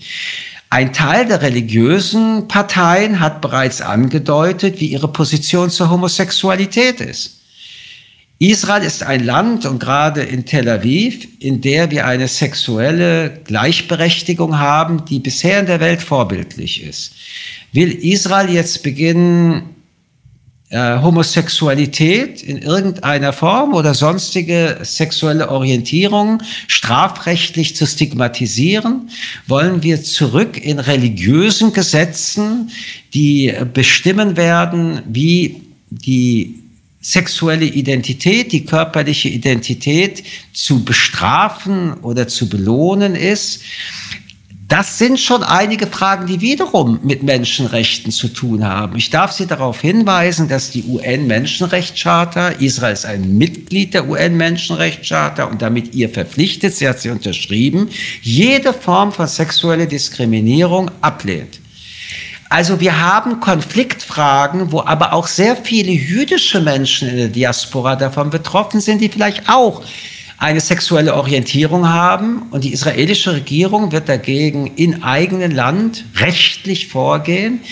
Ein 0.69 0.93
Teil 0.93 1.27
der 1.27 1.43
religiösen 1.43 2.49
Parteien 2.49 3.21
hat 3.21 3.41
bereits 3.41 3.81
angedeutet, 3.81 4.81
wie 4.81 4.87
ihre 4.87 5.09
Position 5.09 5.71
zur 5.71 5.91
Homosexualität 5.91 7.01
ist. 7.01 7.42
Israel 8.43 8.83
ist 8.83 9.05
ein 9.05 9.25
Land 9.25 9.67
und 9.67 9.79
gerade 9.79 10.21
in 10.21 10.45
Tel 10.45 10.69
Aviv, 10.69 11.29
in 11.39 11.61
der 11.61 11.93
wir 11.93 12.07
eine 12.07 12.27
sexuelle 12.27 13.31
Gleichberechtigung 13.45 14.59
haben, 14.59 15.05
die 15.05 15.21
bisher 15.21 15.61
in 15.61 15.67
der 15.67 15.79
Welt 15.79 16.03
vorbildlich 16.03 16.83
ist. 16.83 17.13
Will 17.73 17.93
Israel 17.93 18.53
jetzt 18.53 18.83
beginnen, 18.83 19.77
äh, 20.71 21.01
Homosexualität 21.01 22.43
in 22.43 22.59
irgendeiner 22.59 23.33
Form 23.33 23.75
oder 23.75 23.95
sonstige 23.95 24.79
sexuelle 24.83 25.49
Orientierung 25.49 26.43
strafrechtlich 26.67 27.77
zu 27.77 27.87
stigmatisieren? 27.87 29.09
Wollen 29.47 29.85
wir 29.85 30.03
zurück 30.03 30.57
in 30.61 30.81
religiösen 30.81 31.73
Gesetzen, 31.73 32.73
die 33.15 33.55
bestimmen 33.73 34.37
werden, 34.37 35.03
wie 35.07 35.63
die 35.91 36.62
sexuelle 37.03 37.67
Identität, 37.67 38.53
die 38.53 38.65
körperliche 38.65 39.29
Identität 39.29 40.23
zu 40.53 40.85
bestrafen 40.85 41.95
oder 41.95 42.29
zu 42.29 42.49
belohnen 42.49 43.17
ist. 43.17 43.63
Das 44.69 44.97
sind 44.97 45.21
schon 45.21 45.43
einige 45.43 45.87
Fragen, 45.87 46.27
die 46.27 46.41
wiederum 46.41 47.01
mit 47.03 47.23
Menschenrechten 47.23 48.11
zu 48.11 48.29
tun 48.29 48.65
haben. 48.65 48.97
Ich 48.97 49.11
darf 49.11 49.33
Sie 49.33 49.47
darauf 49.47 49.83
hinweisen, 49.83 50.49
dass 50.49 50.71
die 50.71 50.85
UN-Menschenrechtscharta, 50.85 52.51
Israel 52.51 52.95
ist 52.95 53.05
ein 53.05 53.37
Mitglied 53.37 53.93
der 53.93 54.09
UN-Menschenrechtscharta 54.09 55.45
und 55.45 55.61
damit 55.61 55.95
ihr 55.95 56.09
verpflichtet, 56.09 56.75
sie 56.75 56.89
hat 56.89 57.01
sie 57.01 57.11
unterschrieben, 57.11 57.91
jede 58.23 58.73
Form 58.73 59.13
von 59.13 59.27
sexueller 59.27 59.85
Diskriminierung 59.85 60.91
ablehnt. 61.03 61.62
Also 62.53 62.81
wir 62.81 63.01
haben 63.01 63.41
Konfliktfragen, 63.41 64.73
wo 64.73 64.83
aber 64.83 65.15
auch 65.15 65.27
sehr 65.27 65.57
viele 65.57 65.91
jüdische 65.91 66.61
Menschen 66.61 67.09
in 67.09 67.17
der 67.17 67.29
Diaspora 67.29 67.97
davon 67.97 68.29
betroffen 68.29 68.83
sind, 68.83 69.01
die 69.01 69.09
vielleicht 69.09 69.49
auch 69.49 69.83
eine 70.37 70.61
sexuelle 70.61 71.15
Orientierung 71.15 71.89
haben. 71.89 72.43
Und 72.51 72.65
die 72.65 72.75
israelische 72.75 73.33
Regierung 73.33 73.91
wird 73.91 74.07
dagegen 74.07 74.67
in 74.77 75.03
eigenem 75.03 75.51
Land 75.51 76.05
rechtlich 76.17 76.89
vorgehen. 76.89 77.63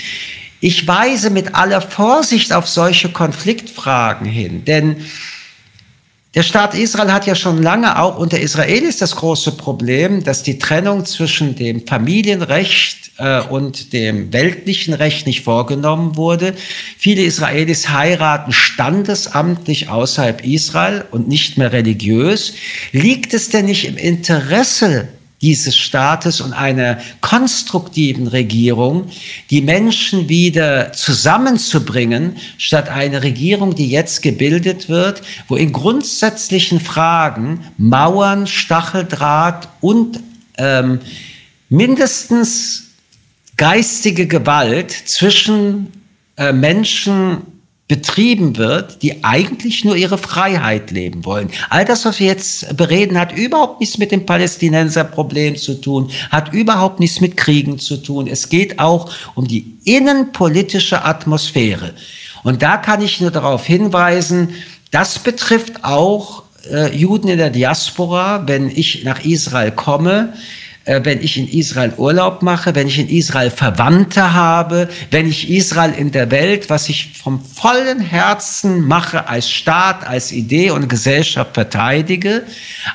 Ich 0.61 0.89
weise 0.89 1.29
mit 1.29 1.55
aller 1.55 1.83
Vorsicht 1.83 2.55
auf 2.55 2.67
solche 2.67 3.11
Konfliktfragen 3.11 4.27
hin, 4.27 4.65
denn 4.65 5.05
der 6.35 6.45
Staat 6.45 6.75
Israel 6.75 7.13
hat 7.13 7.27
ja 7.27 7.35
schon 7.35 7.61
lange 7.61 8.01
auch 8.01 8.17
unter 8.17 8.39
Israelis 8.39 8.99
das 8.99 9.17
große 9.17 9.53
Problem, 9.53 10.23
dass 10.23 10.45
die 10.45 10.61
Trennung 10.61 11.05
zwischen 11.05 11.57
dem 11.57 11.85
Familienrecht 11.87 13.11
äh, 13.19 13.41
und 13.41 13.93
dem 13.93 14.33
weltlichen 14.33 14.95
Recht 14.95 15.27
nicht 15.27 15.43
vorgenommen 15.43 16.17
wurde. 16.17 16.55
Viele 16.97 17.23
Israelis 17.23 17.89
heiraten 17.89 18.53
standesamtlich 18.53 19.89
außerhalb 19.89 20.47
Israel 20.47 21.05
und 21.11 21.27
nicht 21.27 21.59
mehr 21.59 21.73
religiös. 21.73 22.55
Liegt 22.93 23.35
es 23.35 23.49
denn 23.49 23.67
nicht 23.67 23.87
im 23.87 23.97
Interesse 23.97 25.09
dieses 25.43 25.77
Staates 25.77 26.41
und 26.41 26.53
einer 26.53 26.99
konstruktiven 27.21 28.27
Regierung, 28.27 29.09
die 29.51 29.63
Menschen 29.63 30.29
wieder 30.29 30.93
zusammenzubringen, 30.93 32.37
statt 32.59 32.89
eine 32.89 33.23
Regierung, 33.23 33.75
die 33.75 33.89
jetzt 33.89 34.23
gebildet 34.23 34.89
wird, 34.89 35.23
wo 35.49 35.57
in 35.57 35.73
grundsätzlichen 35.73 36.81
Fragen 36.81 37.65
Mauern, 37.79 38.47
Stacheldraht 38.47 39.69
und 39.81 40.21
ähm, 40.59 41.01
mindestens 41.71 42.91
geistige 43.57 44.27
Gewalt 44.27 44.91
zwischen 44.91 45.93
äh, 46.37 46.53
Menschen 46.53 47.43
betrieben 47.91 48.57
wird, 48.57 49.03
die 49.03 49.25
eigentlich 49.25 49.85
nur 49.85 49.97
ihre 49.97 50.17
Freiheit 50.17 50.93
leben 50.93 51.25
wollen. 51.25 51.51
All 51.71 51.85
das, 51.85 52.05
was 52.05 52.21
wir 52.21 52.29
jetzt 52.29 52.77
bereden, 52.77 53.19
hat 53.19 53.37
überhaupt 53.37 53.81
nichts 53.81 53.99
mit 53.99 54.13
dem 54.13 54.25
Palästinenserproblem 54.25 55.57
zu 55.57 55.75
tun, 55.75 56.09
hat 56.31 56.53
überhaupt 56.53 57.01
nichts 57.01 57.21
mit 57.21 57.37
Kriegen 57.37 57.81
zu 57.81 57.97
tun. 57.97 58.29
Es 58.29 58.49
geht 58.49 58.79
auch 58.79 59.11
um 59.35 59.49
die 59.49 59.75
innenpolitische 59.83 61.05
Atmosphäre. 61.05 61.93
Und 62.45 62.63
da 62.63 62.77
kann 62.77 63.03
ich 63.03 63.21
nur 63.21 63.33
darauf 63.33 63.67
hinweisen, 63.67 64.51
das 64.93 65.19
betrifft 65.19 65.83
auch 65.83 66.45
äh, 66.71 66.97
Juden 66.97 67.27
in 67.27 67.39
der 67.39 67.51
Diaspora, 67.51 68.47
wenn 68.47 68.71
ich 68.71 69.03
nach 69.03 69.25
Israel 69.25 69.73
komme, 69.73 70.35
wenn 70.87 71.21
ich 71.21 71.37
in 71.37 71.47
Israel 71.47 71.93
Urlaub 71.97 72.43
mache, 72.43 72.75
wenn 72.75 72.87
ich 72.87 72.99
in 72.99 73.09
Israel 73.09 73.51
Verwandte 73.51 74.33
habe, 74.33 74.89
wenn 75.11 75.29
ich 75.29 75.51
Israel 75.51 75.93
in 75.93 76.11
der 76.11 76.31
Welt, 76.31 76.71
was 76.71 76.89
ich 76.89 77.13
vom 77.19 77.45
vollen 77.45 78.01
Herzen 78.01 78.87
mache, 78.87 79.29
als 79.29 79.51
Staat, 79.51 80.07
als 80.07 80.33
Idee 80.33 80.71
und 80.71 80.89
Gesellschaft 80.89 81.55
verteidige, 81.55 82.45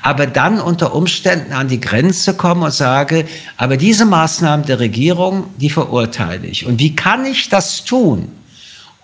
aber 0.01 0.25
dann 0.25 0.59
unter 0.59 0.95
Umständen 0.95 1.53
an 1.53 1.67
die 1.67 1.79
Grenze 1.79 2.33
komme 2.33 2.65
und 2.65 2.73
sage, 2.73 3.25
aber 3.57 3.77
diese 3.77 4.05
Maßnahmen 4.05 4.65
der 4.65 4.79
Regierung, 4.79 5.45
die 5.57 5.69
verurteile 5.69 6.47
ich. 6.47 6.65
Und 6.65 6.79
wie 6.79 6.95
kann 6.95 7.25
ich 7.25 7.49
das 7.49 7.83
tun? 7.85 8.29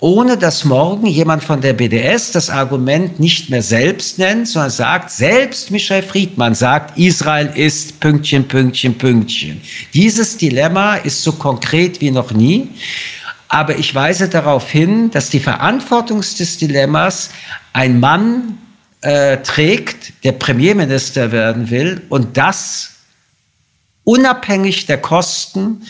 Ohne 0.02 0.36
dass 0.36 0.66
morgen 0.66 1.06
jemand 1.06 1.44
von 1.44 1.62
der 1.62 1.74
BDS 1.74 2.32
das 2.32 2.50
Argument 2.50 3.20
nicht 3.20 3.52
mehr 3.52 3.62
selbst 3.62 4.18
nennt, 4.18 4.48
sondern 4.48 4.72
sagt, 4.72 5.12
selbst 5.12 5.70
Michel 5.70 6.02
Friedmann 6.02 6.56
sagt, 6.56 6.98
Israel 6.98 7.52
ist 7.54 8.00
Pünktchen, 8.00 8.48
Pünktchen, 8.48 8.98
Pünktchen. 8.98 9.62
Dieses 9.94 10.38
Dilemma 10.38 10.96
ist 10.96 11.22
so 11.22 11.34
konkret 11.34 12.02
wie 12.02 12.10
noch 12.10 12.32
nie. 12.32 12.70
Aber 13.48 13.78
ich 13.78 13.94
weise 13.94 14.28
darauf 14.28 14.72
hin, 14.72 15.12
dass 15.12 15.30
die 15.30 15.40
Verantwortung 15.40 16.22
des 16.22 16.58
Dilemmas 16.58 17.30
ein 17.72 18.00
Mann 18.00 18.58
äh, 19.02 19.38
trägt, 19.38 20.24
der 20.24 20.32
Premierminister 20.32 21.32
werden 21.32 21.70
will 21.70 22.02
und 22.10 22.38
das 22.38 22.92
unabhängig 24.04 24.88
der 24.88 25.00
Kosten 25.00 25.84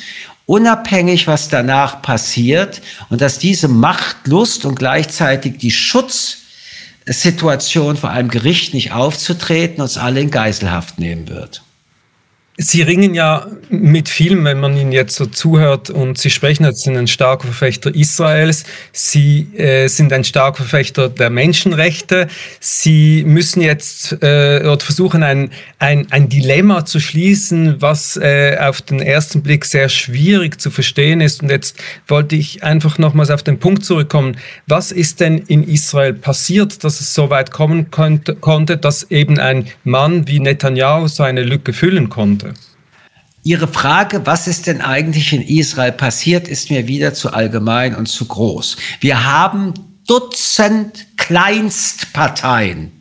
unabhängig, 0.52 1.26
was 1.28 1.48
danach 1.48 2.02
passiert 2.02 2.82
und 3.10 3.22
dass 3.22 3.40
diese 3.40 3.70
Machtlust 3.70 4.66
und 4.66 4.76
gleichzeitig 4.76 5.60
die 5.60 5.72
Schutzsituation 5.72 7.96
vor 7.96 8.10
einem 8.10 8.28
Gericht 8.28 8.74
nicht 8.74 8.92
aufzutreten 8.92 9.82
uns 9.82 9.98
alle 9.98 10.20
in 10.20 10.30
Geiselhaft 10.30 11.00
nehmen 11.00 11.30
wird. 11.30 11.62
Sie 12.64 12.84
ringen 12.84 13.16
ja 13.16 13.48
mit 13.70 14.08
vielem, 14.08 14.46
wenn 14.46 14.60
man 14.60 14.78
Ihnen 14.78 14.92
jetzt 14.92 15.16
so 15.16 15.26
zuhört 15.26 15.90
und 15.90 16.20
Sie 16.20 16.30
sprechen 16.30 16.64
jetzt 16.64 16.82
sind 16.82 16.96
ein 16.96 17.08
starker 17.08 17.46
Verfechter 17.46 17.94
Israels, 17.94 18.66
Sie 18.92 19.48
äh, 19.58 19.88
sind 19.88 20.14
ein 20.14 20.24
starker 20.24 20.58
Verfechter 20.58 21.10
der 21.10 21.32
Menschenrechte, 21.32 22.28
Sie 22.60 23.24
müssen 23.26 23.62
jetzt 23.62 24.14
äh, 24.22 24.62
oder 24.64 24.80
versuchen 24.80 25.24
ein, 25.24 25.50
ein, 25.80 26.12
ein 26.12 26.30
Dilemma 26.30 26.86
zu 26.86 27.00
schließen, 27.00 27.82
was 27.82 28.16
äh, 28.18 28.58
auf 28.60 28.84
den 28.84 29.00
ersten 29.00 29.42
Blick 29.42 29.66
sehr 29.66 29.90
schwierig 29.90 30.62
zu 30.62 30.70
verstehen 30.70 31.20
ist. 31.20 31.42
Und 31.42 31.50
jetzt 31.50 31.78
wollte 32.08 32.36
ich 32.36 32.64
einfach 32.64 33.00
nochmals 33.00 33.32
auf 33.32 33.42
den 33.42 33.60
Punkt 33.60 33.84
zurückkommen, 33.84 34.38
was 34.68 34.92
ist 34.92 35.20
denn 35.20 35.40
in 35.40 35.68
Israel 35.68 36.14
passiert, 36.14 36.84
dass 36.84 37.02
es 37.02 37.16
so 37.16 37.32
weit 37.32 37.50
kommen 37.50 37.90
konnte, 37.90 38.36
konnte 38.36 38.78
dass 38.78 39.10
eben 39.10 39.40
ein 39.40 39.66
Mann 39.84 40.28
wie 40.28 40.40
Netanyahu 40.40 41.08
so 41.08 41.24
eine 41.24 41.42
Lücke 41.42 41.74
füllen 41.74 42.10
konnte? 42.10 42.51
Ihre 43.44 43.68
Frage, 43.68 44.26
was 44.26 44.48
ist 44.48 44.68
denn 44.68 44.82
eigentlich 44.82 45.34
in 45.34 45.42
Israel 45.42 45.92
passiert, 45.92 46.48
ist 46.48 46.70
mir 46.70 46.88
wieder 46.88 47.14
zu 47.14 47.34
allgemein 47.34 47.96
und 47.96 48.08
zu 48.08 48.26
groß. 48.26 48.78
Wir 49.00 49.26
haben 49.26 49.74
Dutzend 50.08 51.08
Kleinstparteien, 51.18 52.92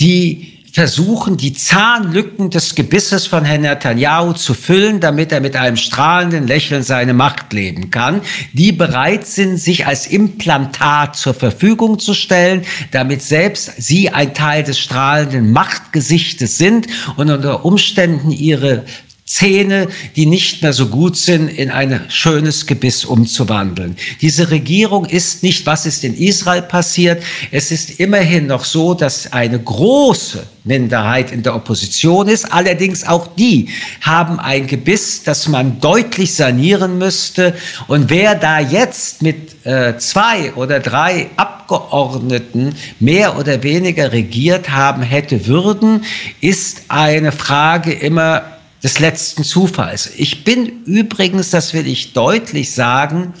die 0.00 0.58
versuchen, 0.72 1.36
die 1.36 1.54
Zahnlücken 1.54 2.50
des 2.50 2.74
Gebisses 2.74 3.26
von 3.26 3.44
Herrn 3.44 3.62
Netanyahu 3.62 4.32
zu 4.32 4.54
füllen, 4.54 5.00
damit 5.00 5.32
er 5.32 5.40
mit 5.40 5.56
einem 5.56 5.76
strahlenden 5.76 6.46
Lächeln 6.46 6.82
seine 6.82 7.14
Macht 7.14 7.52
leben 7.52 7.90
kann, 7.90 8.20
die 8.52 8.72
bereit 8.72 9.26
sind, 9.26 9.58
sich 9.58 9.86
als 9.86 10.06
Implantat 10.06 11.16
zur 11.16 11.34
Verfügung 11.34 11.98
zu 11.98 12.14
stellen, 12.14 12.64
damit 12.92 13.22
selbst 13.22 13.72
sie 13.78 14.10
ein 14.10 14.34
Teil 14.34 14.62
des 14.62 14.78
strahlenden 14.78 15.52
Machtgesichtes 15.52 16.58
sind 16.58 16.86
und 17.16 17.30
unter 17.30 17.64
Umständen 17.64 18.30
ihre 18.30 18.84
Zähne, 19.28 19.88
die 20.16 20.24
nicht 20.24 20.62
mehr 20.62 20.72
so 20.72 20.86
gut 20.86 21.16
sind, 21.16 21.48
in 21.48 21.70
ein 21.70 22.00
schönes 22.08 22.66
Gebiss 22.66 23.04
umzuwandeln. 23.04 23.96
Diese 24.22 24.50
Regierung 24.50 25.04
ist 25.04 25.42
nicht, 25.42 25.66
was 25.66 25.84
ist 25.84 26.02
in 26.02 26.16
Israel 26.16 26.62
passiert. 26.62 27.22
Es 27.50 27.70
ist 27.70 28.00
immerhin 28.00 28.46
noch 28.46 28.64
so, 28.64 28.94
dass 28.94 29.30
eine 29.30 29.58
große 29.58 30.46
Minderheit 30.64 31.30
in 31.30 31.42
der 31.42 31.54
Opposition 31.54 32.26
ist. 32.26 32.52
Allerdings 32.52 33.04
auch 33.04 33.26
die 33.36 33.68
haben 34.00 34.40
ein 34.40 34.66
Gebiss, 34.66 35.22
das 35.24 35.46
man 35.46 35.78
deutlich 35.78 36.34
sanieren 36.34 36.96
müsste. 36.96 37.54
Und 37.86 38.08
wer 38.08 38.34
da 38.34 38.60
jetzt 38.60 39.20
mit 39.20 39.66
äh, 39.66 39.98
zwei 39.98 40.54
oder 40.54 40.80
drei 40.80 41.28
Abgeordneten 41.36 42.74
mehr 42.98 43.38
oder 43.38 43.62
weniger 43.62 44.10
regiert 44.12 44.70
haben 44.70 45.02
hätte 45.02 45.46
würden, 45.46 46.04
ist 46.40 46.84
eine 46.88 47.32
Frage 47.32 47.92
immer 47.92 48.57
des 48.82 48.98
letzten 48.98 49.44
Zufalls. 49.44 50.10
Ich 50.16 50.44
bin 50.44 50.84
übrigens, 50.84 51.50
das 51.50 51.74
will 51.74 51.86
ich 51.86 52.12
deutlich 52.12 52.72
sagen, 52.72 53.34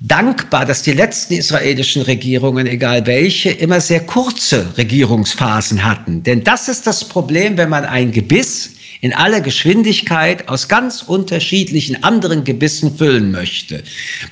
dankbar, 0.00 0.64
dass 0.64 0.82
die 0.82 0.92
letzten 0.92 1.34
israelischen 1.34 2.02
Regierungen, 2.02 2.66
egal 2.66 3.06
welche, 3.06 3.50
immer 3.50 3.80
sehr 3.80 4.00
kurze 4.00 4.76
Regierungsphasen 4.76 5.84
hatten. 5.84 6.22
Denn 6.22 6.42
das 6.42 6.68
ist 6.68 6.86
das 6.86 7.04
Problem, 7.04 7.56
wenn 7.58 7.68
man 7.68 7.84
ein 7.84 8.10
Gebiss 8.10 8.70
in 9.02 9.14
aller 9.14 9.40
Geschwindigkeit 9.40 10.48
aus 10.48 10.68
ganz 10.68 11.02
unterschiedlichen 11.02 12.02
anderen 12.02 12.44
Gebissen 12.44 12.96
füllen 12.96 13.30
möchte. 13.30 13.82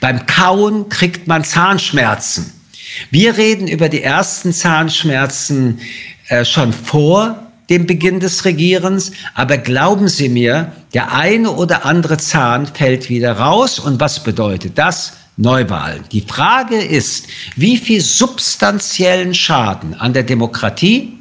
Beim 0.01 0.27
Kauen 0.27 0.89
kriegt 0.89 1.27
man 1.27 1.45
Zahnschmerzen. 1.45 2.53
Wir 3.11 3.37
reden 3.37 3.69
über 3.69 3.89
die 3.89 4.03
ersten 4.03 4.53
Zahnschmerzen 4.53 5.81
äh, 6.29 6.45
schon 6.45 6.73
vor 6.73 7.48
dem 7.71 7.87
Beginn 7.87 8.21
des 8.21 8.45
Regierens, 8.45 9.13
aber 9.35 9.59
glauben 9.59 10.09
Sie 10.09 10.29
mir, 10.29 10.73
der 10.95 11.13
eine 11.13 11.53
oder 11.53 11.85
andere 11.85 12.17
Zahn 12.17 12.67
fällt 12.67 13.09
wieder 13.11 13.33
raus. 13.33 13.79
Und 13.79 14.01
was 14.01 14.23
bedeutet 14.23 14.79
das? 14.79 15.13
Neuwahlen. 15.37 16.05
Die 16.11 16.23
Frage 16.23 16.77
ist, 16.77 17.29
wie 17.55 17.77
viel 17.77 18.01
substanziellen 18.01 19.35
Schaden 19.35 19.95
an 19.95 20.13
der 20.13 20.25
Demokratie 20.25 21.13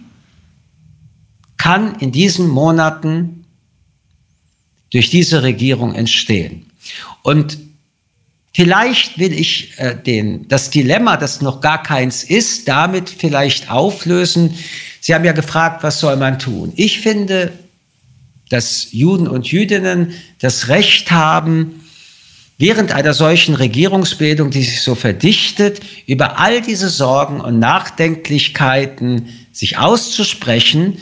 kann 1.57 1.95
in 1.99 2.11
diesen 2.11 2.47
Monaten 2.47 3.45
durch 4.91 5.09
diese 5.09 5.43
Regierung 5.43 5.93
entstehen? 5.93 6.67
Und 7.23 7.59
Vielleicht 8.53 9.19
will 9.19 9.33
ich 9.33 9.77
äh, 9.77 9.95
den, 9.95 10.47
das 10.47 10.71
Dilemma, 10.71 11.15
das 11.15 11.41
noch 11.41 11.61
gar 11.61 11.83
keins 11.83 12.23
ist, 12.23 12.67
damit 12.67 13.07
vielleicht 13.07 13.69
auflösen, 13.69 14.55
Sie 15.07 15.15
haben 15.15 15.23
ja 15.23 15.31
gefragt, 15.31 15.83
was 15.83 16.01
soll 16.01 16.17
man 16.17 16.37
tun? 16.37 16.73
Ich 16.75 16.99
finde, 16.99 17.53
dass 18.49 18.91
Juden 18.91 19.29
und 19.29 19.49
Jüdinnen 19.49 20.11
das 20.39 20.67
Recht 20.67 21.11
haben, 21.11 21.85
während 22.57 22.91
einer 22.91 23.13
solchen 23.13 23.55
Regierungsbildung, 23.55 24.51
die 24.51 24.63
sich 24.63 24.81
so 24.81 24.95
verdichtet, 24.95 25.79
über 26.07 26.39
all 26.39 26.61
diese 26.61 26.89
Sorgen 26.89 27.39
und 27.39 27.57
Nachdenklichkeiten 27.57 29.29
sich 29.53 29.77
auszusprechen, 29.77 30.97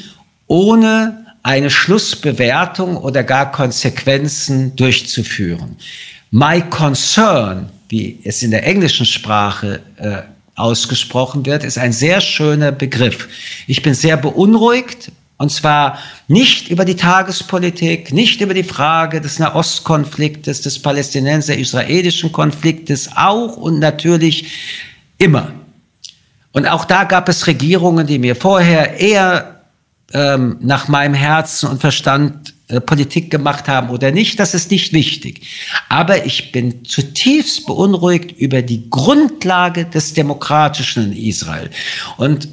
ohne 0.46 1.26
eine 1.42 1.72
Schlussbewertung 1.72 2.98
oder 2.98 3.24
gar 3.24 3.52
Konsequenzen 3.52 4.76
durchzuführen. 4.76 5.78
My 6.30 6.62
concern, 6.62 7.72
wie 7.90 8.20
es 8.24 8.44
in 8.44 8.52
der 8.52 8.68
englischen 8.68 9.08
Sprache 9.08 9.82
äh, 9.98 10.22
ausgesprochen 10.56 11.46
wird, 11.46 11.64
ist 11.64 11.78
ein 11.78 11.94
sehr 11.94 12.22
schöner 12.22 12.72
Begriff. 12.72 13.28
Ich 13.68 13.82
bin 13.84 13.94
sehr 13.94 14.18
beunruhigt, 14.18 15.12
und 15.38 15.52
zwar 15.52 16.00
nicht 16.30 16.70
über 16.70 16.86
die 16.86 16.96
Tagespolitik, 16.96 18.14
nicht 18.14 18.40
über 18.40 18.54
die 18.54 18.64
Frage 18.64 19.20
des 19.20 19.38
Nahostkonfliktes, 19.38 20.62
des 20.62 20.82
palästinenser-israelischen 20.82 22.32
Konfliktes, 22.32 23.10
auch 23.16 23.58
und 23.58 23.80
natürlich 23.80 24.52
immer. 25.18 25.52
Und 26.54 26.68
auch 26.68 26.86
da 26.86 27.04
gab 27.04 27.28
es 27.28 27.48
Regierungen, 27.48 28.08
die 28.08 28.18
mir 28.18 28.38
vorher 28.38 28.98
eher 28.98 29.60
ähm, 30.14 30.56
nach 30.62 30.88
meinem 30.88 31.14
Herzen 31.14 31.68
und 31.68 31.82
Verstand 31.82 32.55
Politik 32.86 33.30
gemacht 33.30 33.68
haben 33.68 33.90
oder 33.90 34.12
nicht, 34.12 34.40
das 34.40 34.56
ist 34.56 34.72
nicht 34.72 34.92
wichtig. 34.92 35.42
Aber 35.88 36.26
ich 36.26 36.52
bin 36.52 36.84
zutiefst 36.84 37.68
beunruhigt 37.68 38.32
über 38.40 38.62
die 38.62 38.90
Grundlage 38.90 39.86
des 39.86 40.14
Demokratischen 40.14 41.12
in 41.12 41.26
Israel. 41.26 41.70
Und 42.18 42.48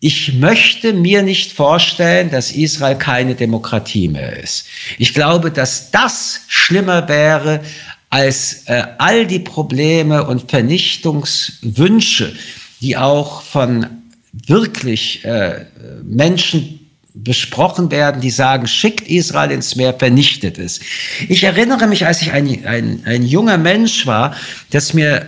ich 0.00 0.32
möchte 0.32 0.94
mir 0.94 1.22
nicht 1.22 1.52
vorstellen, 1.52 2.30
dass 2.30 2.52
Israel 2.52 2.96
keine 2.96 3.34
Demokratie 3.34 4.08
mehr 4.08 4.42
ist. 4.42 4.64
Ich 4.98 5.12
glaube, 5.12 5.50
dass 5.50 5.90
das 5.90 6.40
schlimmer 6.48 7.06
wäre 7.06 7.60
als 8.08 8.62
äh, 8.64 8.82
all 8.96 9.26
die 9.26 9.40
Probleme 9.40 10.26
und 10.26 10.50
Vernichtungswünsche, 10.50 12.34
die 12.80 12.96
auch 12.96 13.42
von 13.42 13.86
wirklich 14.32 15.22
äh, 15.24 15.66
Menschen 16.02 16.79
besprochen 17.22 17.90
werden, 17.90 18.20
die 18.20 18.30
sagen, 18.30 18.66
schickt 18.66 19.08
Israel 19.08 19.50
ins 19.50 19.76
Meer, 19.76 19.94
vernichtet 19.94 20.58
es. 20.58 20.80
Ich 21.28 21.44
erinnere 21.44 21.86
mich, 21.86 22.06
als 22.06 22.22
ich 22.22 22.32
ein, 22.32 22.64
ein, 22.66 23.02
ein 23.04 23.24
junger 23.24 23.58
Mensch 23.58 24.06
war, 24.06 24.34
dass 24.70 24.94
mir 24.94 25.26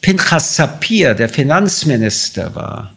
Pinchas 0.00 0.56
Sapir, 0.56 1.14
der 1.14 1.28
Finanzminister 1.28 2.54
war, 2.54 2.94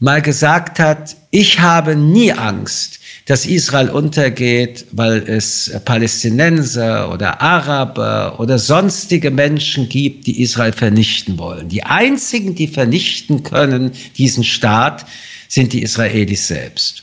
mal 0.00 0.22
gesagt 0.22 0.78
hat, 0.78 1.16
ich 1.30 1.60
habe 1.60 1.96
nie 1.96 2.32
Angst, 2.32 3.00
dass 3.26 3.44
Israel 3.44 3.90
untergeht, 3.90 4.86
weil 4.92 5.28
es 5.28 5.70
Palästinenser 5.84 7.12
oder 7.12 7.42
Araber 7.42 8.40
oder 8.40 8.58
sonstige 8.58 9.30
Menschen 9.30 9.88
gibt, 9.88 10.26
die 10.26 10.40
Israel 10.40 10.72
vernichten 10.72 11.36
wollen. 11.36 11.68
Die 11.68 11.82
einzigen, 11.82 12.54
die 12.54 12.68
vernichten 12.68 13.42
können, 13.42 13.92
diesen 14.16 14.44
Staat, 14.44 15.04
sind 15.48 15.72
die 15.72 15.82
Israelis 15.82 16.48
selbst. 16.48 17.02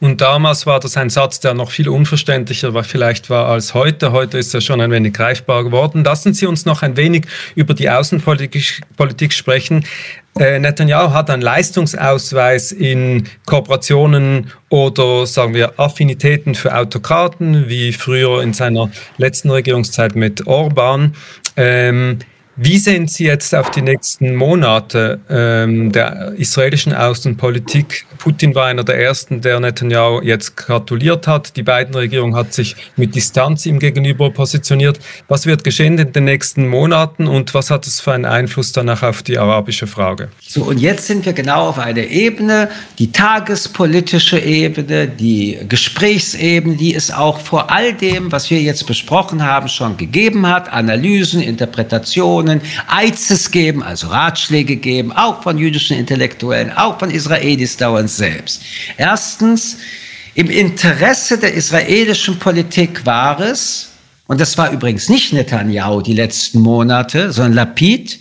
Und 0.00 0.20
damals 0.20 0.64
war 0.64 0.78
das 0.78 0.96
ein 0.96 1.10
Satz, 1.10 1.40
der 1.40 1.54
noch 1.54 1.72
viel 1.72 1.88
unverständlicher 1.88 2.72
war, 2.72 2.84
vielleicht 2.84 3.30
war 3.30 3.46
als 3.48 3.74
heute. 3.74 4.12
Heute 4.12 4.38
ist 4.38 4.54
er 4.54 4.60
schon 4.60 4.80
ein 4.80 4.92
wenig 4.92 5.12
greifbar 5.12 5.64
geworden. 5.64 6.04
Lassen 6.04 6.34
Sie 6.34 6.46
uns 6.46 6.64
noch 6.64 6.82
ein 6.82 6.96
wenig 6.96 7.24
über 7.56 7.74
die 7.74 7.90
Außenpolitik 7.90 8.82
Politik 8.96 9.32
sprechen. 9.32 9.84
Äh, 10.38 10.60
Netanyahu 10.60 11.12
hat 11.12 11.30
einen 11.30 11.42
Leistungsausweis 11.42 12.70
in 12.70 13.24
Kooperationen 13.44 14.52
oder 14.68 15.26
sagen 15.26 15.54
wir 15.54 15.80
Affinitäten 15.80 16.54
für 16.54 16.76
Autokraten, 16.76 17.68
wie 17.68 17.92
früher 17.92 18.40
in 18.42 18.52
seiner 18.52 18.90
letzten 19.16 19.50
Regierungszeit 19.50 20.14
mit 20.14 20.46
Orban. 20.46 21.14
Ähm, 21.56 22.20
Wie 22.60 22.78
sehen 22.78 23.06
Sie 23.06 23.22
jetzt 23.22 23.54
auf 23.54 23.70
die 23.70 23.82
nächsten 23.82 24.34
Monate 24.34 25.20
ähm, 25.30 25.92
der 25.92 26.32
israelischen 26.36 26.92
Außenpolitik? 26.92 28.04
Putin 28.18 28.52
war 28.56 28.66
einer 28.66 28.82
der 28.82 29.00
ersten, 29.00 29.40
der 29.40 29.60
Netanyahu 29.60 30.22
jetzt 30.22 30.56
gratuliert 30.56 31.28
hat. 31.28 31.54
Die 31.56 31.62
beiden 31.62 31.94
Regierung 31.94 32.34
hat 32.34 32.52
sich 32.52 32.74
mit 32.96 33.14
Distanz 33.14 33.64
ihm 33.64 33.78
gegenüber 33.78 34.30
positioniert. 34.30 34.98
Was 35.28 35.46
wird 35.46 35.62
geschehen 35.62 35.98
in 35.98 36.12
den 36.12 36.24
nächsten 36.24 36.66
Monaten 36.66 37.28
und 37.28 37.54
was 37.54 37.70
hat 37.70 37.86
es 37.86 38.00
für 38.00 38.12
einen 38.12 38.24
Einfluss 38.24 38.72
danach 38.72 39.04
auf 39.04 39.22
die 39.22 39.38
arabische 39.38 39.86
Frage? 39.86 40.28
So, 40.40 40.64
und 40.64 40.78
jetzt 40.78 41.06
sind 41.06 41.26
wir 41.26 41.34
genau 41.34 41.68
auf 41.68 41.78
einer 41.78 42.08
Ebene, 42.08 42.70
die 42.98 43.12
tagespolitische 43.12 44.40
Ebene, 44.40 45.06
die 45.06 45.60
Gesprächsebene, 45.68 46.74
die 46.74 46.96
es 46.96 47.12
auch 47.12 47.38
vor 47.38 47.70
all 47.70 47.92
dem, 47.92 48.32
was 48.32 48.50
wir 48.50 48.60
jetzt 48.60 48.84
besprochen 48.88 49.44
haben, 49.44 49.68
schon 49.68 49.96
gegeben 49.96 50.44
hat. 50.48 50.72
Analysen, 50.72 51.40
Interpretationen 51.40 52.47
Informationen, 52.48 52.62
Eizes 52.88 53.50
geben, 53.50 53.82
also 53.82 54.08
Ratschläge 54.08 54.76
geben, 54.76 55.12
auch 55.12 55.42
von 55.42 55.58
jüdischen 55.58 55.96
Intellektuellen, 55.96 56.72
auch 56.72 56.98
von 56.98 57.10
Israelis 57.10 57.76
dauernd 57.76 58.10
selbst. 58.10 58.62
Erstens, 58.96 59.78
im 60.34 60.50
Interesse 60.50 61.38
der 61.38 61.54
israelischen 61.54 62.38
Politik 62.38 63.04
war 63.04 63.40
es, 63.40 63.90
und 64.26 64.40
das 64.40 64.56
war 64.58 64.70
übrigens 64.70 65.08
nicht 65.08 65.32
Netanyahu 65.32 66.02
die 66.02 66.14
letzten 66.14 66.60
Monate, 66.60 67.32
sondern 67.32 67.54
Lapid, 67.54 68.18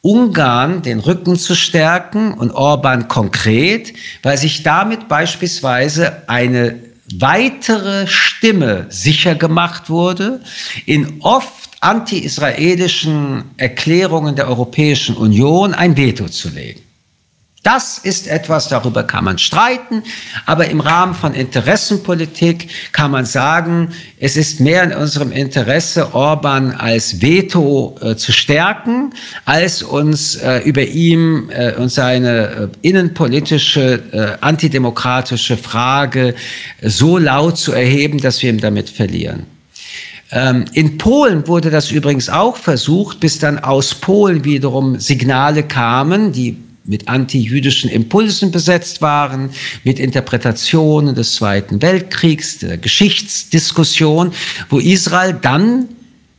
Ungarn 0.00 0.82
den 0.82 1.00
Rücken 1.00 1.36
zu 1.36 1.54
stärken 1.54 2.32
und 2.32 2.52
Orban 2.52 3.08
konkret, 3.08 3.92
weil 4.22 4.38
sich 4.38 4.62
damit 4.62 5.08
beispielsweise 5.08 6.28
eine 6.28 6.76
weitere 7.14 8.06
Stimme 8.06 8.86
sicher 8.90 9.34
gemacht 9.34 9.90
wurde 9.90 10.40
in 10.86 11.20
oft 11.20 11.57
anti-israelischen 11.80 13.44
Erklärungen 13.56 14.34
der 14.34 14.48
Europäischen 14.48 15.16
Union 15.16 15.74
ein 15.74 15.96
Veto 15.96 16.28
zu 16.28 16.48
legen. 16.48 16.80
Das 17.64 17.98
ist 17.98 18.28
etwas, 18.28 18.68
darüber 18.68 19.02
kann 19.02 19.24
man 19.24 19.36
streiten, 19.36 20.02
aber 20.46 20.68
im 20.68 20.80
Rahmen 20.80 21.14
von 21.14 21.34
Interessenpolitik 21.34 22.68
kann 22.92 23.10
man 23.10 23.26
sagen, 23.26 23.90
es 24.18 24.36
ist 24.36 24.60
mehr 24.60 24.84
in 24.84 24.92
unserem 24.92 25.32
Interesse, 25.32 26.14
Orban 26.14 26.72
als 26.72 27.20
Veto 27.20 27.96
äh, 28.00 28.16
zu 28.16 28.32
stärken, 28.32 29.12
als 29.44 29.82
uns 29.82 30.36
äh, 30.36 30.60
über 30.60 30.82
ihm 30.82 31.50
äh, 31.50 31.74
und 31.74 31.90
seine 31.90 32.46
äh, 32.46 32.68
innenpolitische, 32.80 34.02
äh, 34.12 34.38
antidemokratische 34.40 35.56
Frage 35.56 36.36
so 36.80 37.18
laut 37.18 37.58
zu 37.58 37.72
erheben, 37.72 38.18
dass 38.20 38.40
wir 38.40 38.50
ihm 38.50 38.60
damit 38.60 38.88
verlieren. 38.88 39.57
Ähm, 40.30 40.66
in 40.72 40.98
Polen 40.98 41.46
wurde 41.46 41.70
das 41.70 41.90
übrigens 41.90 42.28
auch 42.28 42.56
versucht, 42.56 43.20
bis 43.20 43.38
dann 43.38 43.58
aus 43.58 43.94
Polen 43.94 44.44
wiederum 44.44 44.98
Signale 45.00 45.62
kamen, 45.62 46.32
die 46.32 46.56
mit 46.84 47.08
antijüdischen 47.08 47.90
Impulsen 47.90 48.50
besetzt 48.50 49.02
waren, 49.02 49.50
mit 49.84 49.98
Interpretationen 49.98 51.14
des 51.14 51.34
Zweiten 51.34 51.82
Weltkriegs, 51.82 52.58
der 52.58 52.78
Geschichtsdiskussion, 52.78 54.32
wo 54.70 54.78
Israel 54.78 55.38
dann 55.40 55.88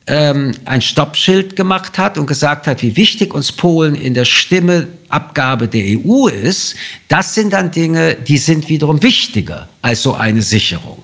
ähm, 0.07 0.53
ein 0.65 0.81
Stoppschild 0.81 1.55
gemacht 1.55 1.99
hat 1.99 2.17
und 2.17 2.25
gesagt 2.25 2.65
hat, 2.65 2.81
wie 2.81 2.95
wichtig 2.95 3.33
uns 3.33 3.51
Polen 3.51 3.93
in 3.93 4.15
der 4.15 4.25
Stimmeabgabe 4.25 5.67
der 5.67 5.99
EU 5.99 6.27
ist. 6.27 6.75
Das 7.07 7.35
sind 7.35 7.53
dann 7.53 7.69
Dinge, 7.69 8.15
die 8.15 8.39
sind 8.39 8.69
wiederum 8.69 9.03
wichtiger 9.03 9.69
als 9.83 10.01
so 10.01 10.15
eine 10.15 10.41
Sicherung. 10.41 11.03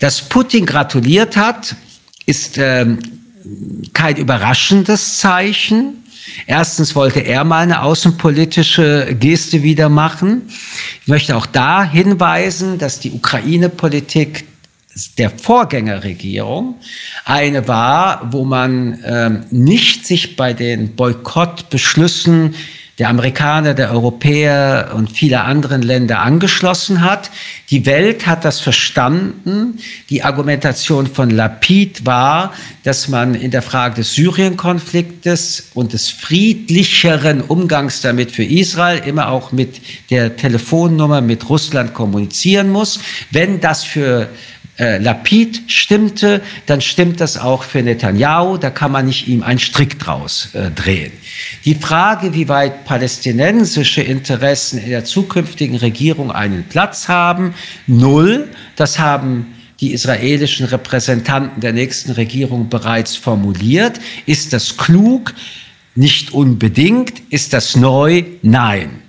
Dass 0.00 0.20
Putin 0.20 0.66
gratuliert 0.66 1.36
hat, 1.36 1.76
ist 2.26 2.58
ähm, 2.58 2.98
kein 3.92 4.16
überraschendes 4.16 5.18
Zeichen. 5.18 6.04
Erstens 6.46 6.94
wollte 6.94 7.20
er 7.20 7.44
mal 7.44 7.62
eine 7.62 7.82
außenpolitische 7.82 9.14
Geste 9.18 9.62
wieder 9.62 9.88
machen. 9.88 10.42
Ich 11.02 11.08
möchte 11.08 11.36
auch 11.36 11.46
da 11.46 11.84
hinweisen, 11.84 12.78
dass 12.78 12.98
die 13.00 13.12
Ukraine-Politik 13.12 14.46
der 15.18 15.30
Vorgängerregierung 15.30 16.76
eine 17.24 17.66
war, 17.66 18.32
wo 18.32 18.44
man 18.44 18.98
ähm, 19.04 19.44
nicht 19.50 20.06
sich 20.06 20.36
bei 20.36 20.52
den 20.52 20.94
Boykottbeschlüssen 20.94 22.54
der 22.98 23.08
Amerikaner, 23.08 23.74
der 23.74 23.90
Europäer 23.90 24.92
und 24.94 25.10
vieler 25.10 25.44
anderen 25.44 25.82
Länder 25.82 26.20
angeschlossen 26.20 27.00
hat. 27.00 27.30
Die 27.70 27.86
Welt 27.86 28.26
hat 28.26 28.44
das 28.44 28.60
verstanden. 28.60 29.80
Die 30.10 30.22
Argumentation 30.22 31.08
von 31.08 31.30
Lapid 31.30 32.06
war, 32.06 32.52
dass 32.84 33.08
man 33.08 33.34
in 33.34 33.50
der 33.50 33.62
Frage 33.62 33.96
des 33.96 34.14
Syrien-Konfliktes 34.14 35.70
und 35.74 35.92
des 35.92 36.10
friedlicheren 36.10 37.40
Umgangs 37.40 38.00
damit 38.00 38.30
für 38.30 38.44
Israel 38.44 39.02
immer 39.04 39.28
auch 39.28 39.50
mit 39.50 39.80
der 40.10 40.36
Telefonnummer 40.36 41.20
mit 41.20 41.48
Russland 41.48 41.94
kommunizieren 41.94 42.70
muss. 42.70 43.00
Wenn 43.32 43.60
das 43.60 43.82
für 43.82 44.28
äh, 44.78 44.98
Lapid 44.98 45.62
stimmte, 45.70 46.42
dann 46.66 46.80
stimmt 46.80 47.20
das 47.20 47.38
auch 47.38 47.62
für 47.62 47.82
Netanyahu. 47.82 48.58
Da 48.58 48.70
kann 48.70 48.90
man 48.90 49.06
nicht 49.06 49.28
ihm 49.28 49.42
einen 49.42 49.60
Strick 49.60 49.98
draus 49.98 50.48
äh, 50.54 50.70
drehen. 50.70 51.12
Die 51.64 51.74
Frage, 51.74 52.34
wie 52.34 52.48
weit 52.48 52.84
palästinensische 52.84 54.02
Interessen 54.02 54.78
in 54.78 54.90
der 54.90 55.04
zukünftigen 55.04 55.76
Regierung 55.76 56.32
einen 56.32 56.64
Platz 56.64 57.08
haben, 57.08 57.54
null. 57.86 58.48
Das 58.76 58.98
haben 58.98 59.54
die 59.80 59.92
israelischen 59.92 60.66
Repräsentanten 60.66 61.60
der 61.60 61.72
nächsten 61.72 62.12
Regierung 62.12 62.68
bereits 62.68 63.16
formuliert. 63.16 64.00
Ist 64.26 64.52
das 64.52 64.76
klug? 64.76 65.34
Nicht 65.94 66.32
unbedingt. 66.32 67.22
Ist 67.30 67.52
das 67.52 67.76
neu? 67.76 68.24
Nein. 68.42 69.03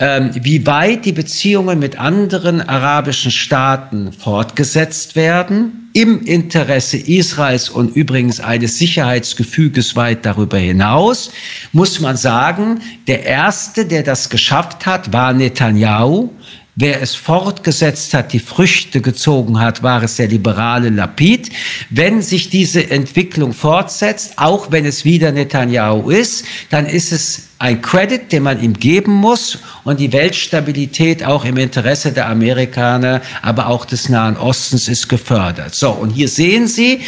Ähm, 0.00 0.30
wie 0.34 0.64
weit 0.64 1.04
die 1.06 1.12
Beziehungen 1.12 1.80
mit 1.80 1.98
anderen 1.98 2.60
arabischen 2.60 3.32
Staaten 3.32 4.12
fortgesetzt 4.12 5.16
werden, 5.16 5.90
im 5.92 6.24
Interesse 6.24 6.96
Israels 6.96 7.68
und 7.68 7.96
übrigens 7.96 8.38
eines 8.38 8.78
Sicherheitsgefüges 8.78 9.96
weit 9.96 10.24
darüber 10.24 10.58
hinaus, 10.58 11.32
muss 11.72 11.98
man 11.98 12.16
sagen, 12.16 12.80
der 13.08 13.24
Erste, 13.24 13.86
der 13.86 14.04
das 14.04 14.30
geschafft 14.30 14.86
hat, 14.86 15.12
war 15.12 15.32
Netanyahu. 15.32 16.30
Wer 16.80 17.02
es 17.02 17.16
fortgesetzt 17.16 18.14
hat, 18.14 18.32
die 18.32 18.38
Früchte 18.38 19.00
gezogen 19.00 19.58
hat, 19.58 19.82
war 19.82 20.00
es 20.04 20.14
der 20.14 20.28
liberale 20.28 20.90
Lapid. 20.90 21.50
Wenn 21.90 22.22
sich 22.22 22.50
diese 22.50 22.88
Entwicklung 22.88 23.52
fortsetzt, 23.52 24.34
auch 24.36 24.70
wenn 24.70 24.84
es 24.84 25.04
wieder 25.04 25.32
Netanyahu 25.32 26.08
ist, 26.08 26.44
dann 26.70 26.86
ist 26.86 27.10
es 27.10 27.48
ein 27.58 27.82
Credit, 27.82 28.30
den 28.30 28.44
man 28.44 28.62
ihm 28.62 28.74
geben 28.74 29.12
muss 29.12 29.58
und 29.82 29.98
die 29.98 30.12
Weltstabilität 30.12 31.24
auch 31.24 31.44
im 31.44 31.56
Interesse 31.56 32.12
der 32.12 32.28
Amerikaner, 32.28 33.22
aber 33.42 33.66
auch 33.66 33.84
des 33.84 34.08
Nahen 34.08 34.36
Ostens 34.36 34.86
ist 34.86 35.08
gefördert. 35.08 35.74
So, 35.74 35.90
und 35.90 36.10
hier 36.10 36.28
sehen 36.28 36.68
Sie, 36.68 37.00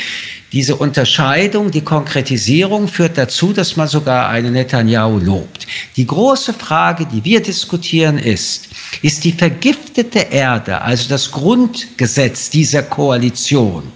diese 0.53 0.77
Unterscheidung, 0.77 1.71
die 1.71 1.83
Konkretisierung 1.83 2.89
führt 2.89 3.17
dazu, 3.17 3.53
dass 3.53 3.77
man 3.77 3.87
sogar 3.87 4.29
einen 4.29 4.53
Netanyahu 4.53 5.19
lobt. 5.19 5.67
Die 5.97 6.07
große 6.07 6.53
Frage, 6.55 7.07
die 7.07 7.25
wir 7.25 7.41
diskutieren, 7.41 8.19
ist, 8.19 8.69
ist 9.03 9.23
die 9.25 9.33
vergiftete 9.33 10.19
Erde, 10.31 10.81
also 10.81 11.09
das 11.09 11.31
Grundgesetz 11.31 12.51
dieser 12.51 12.83
Koalition, 12.83 13.93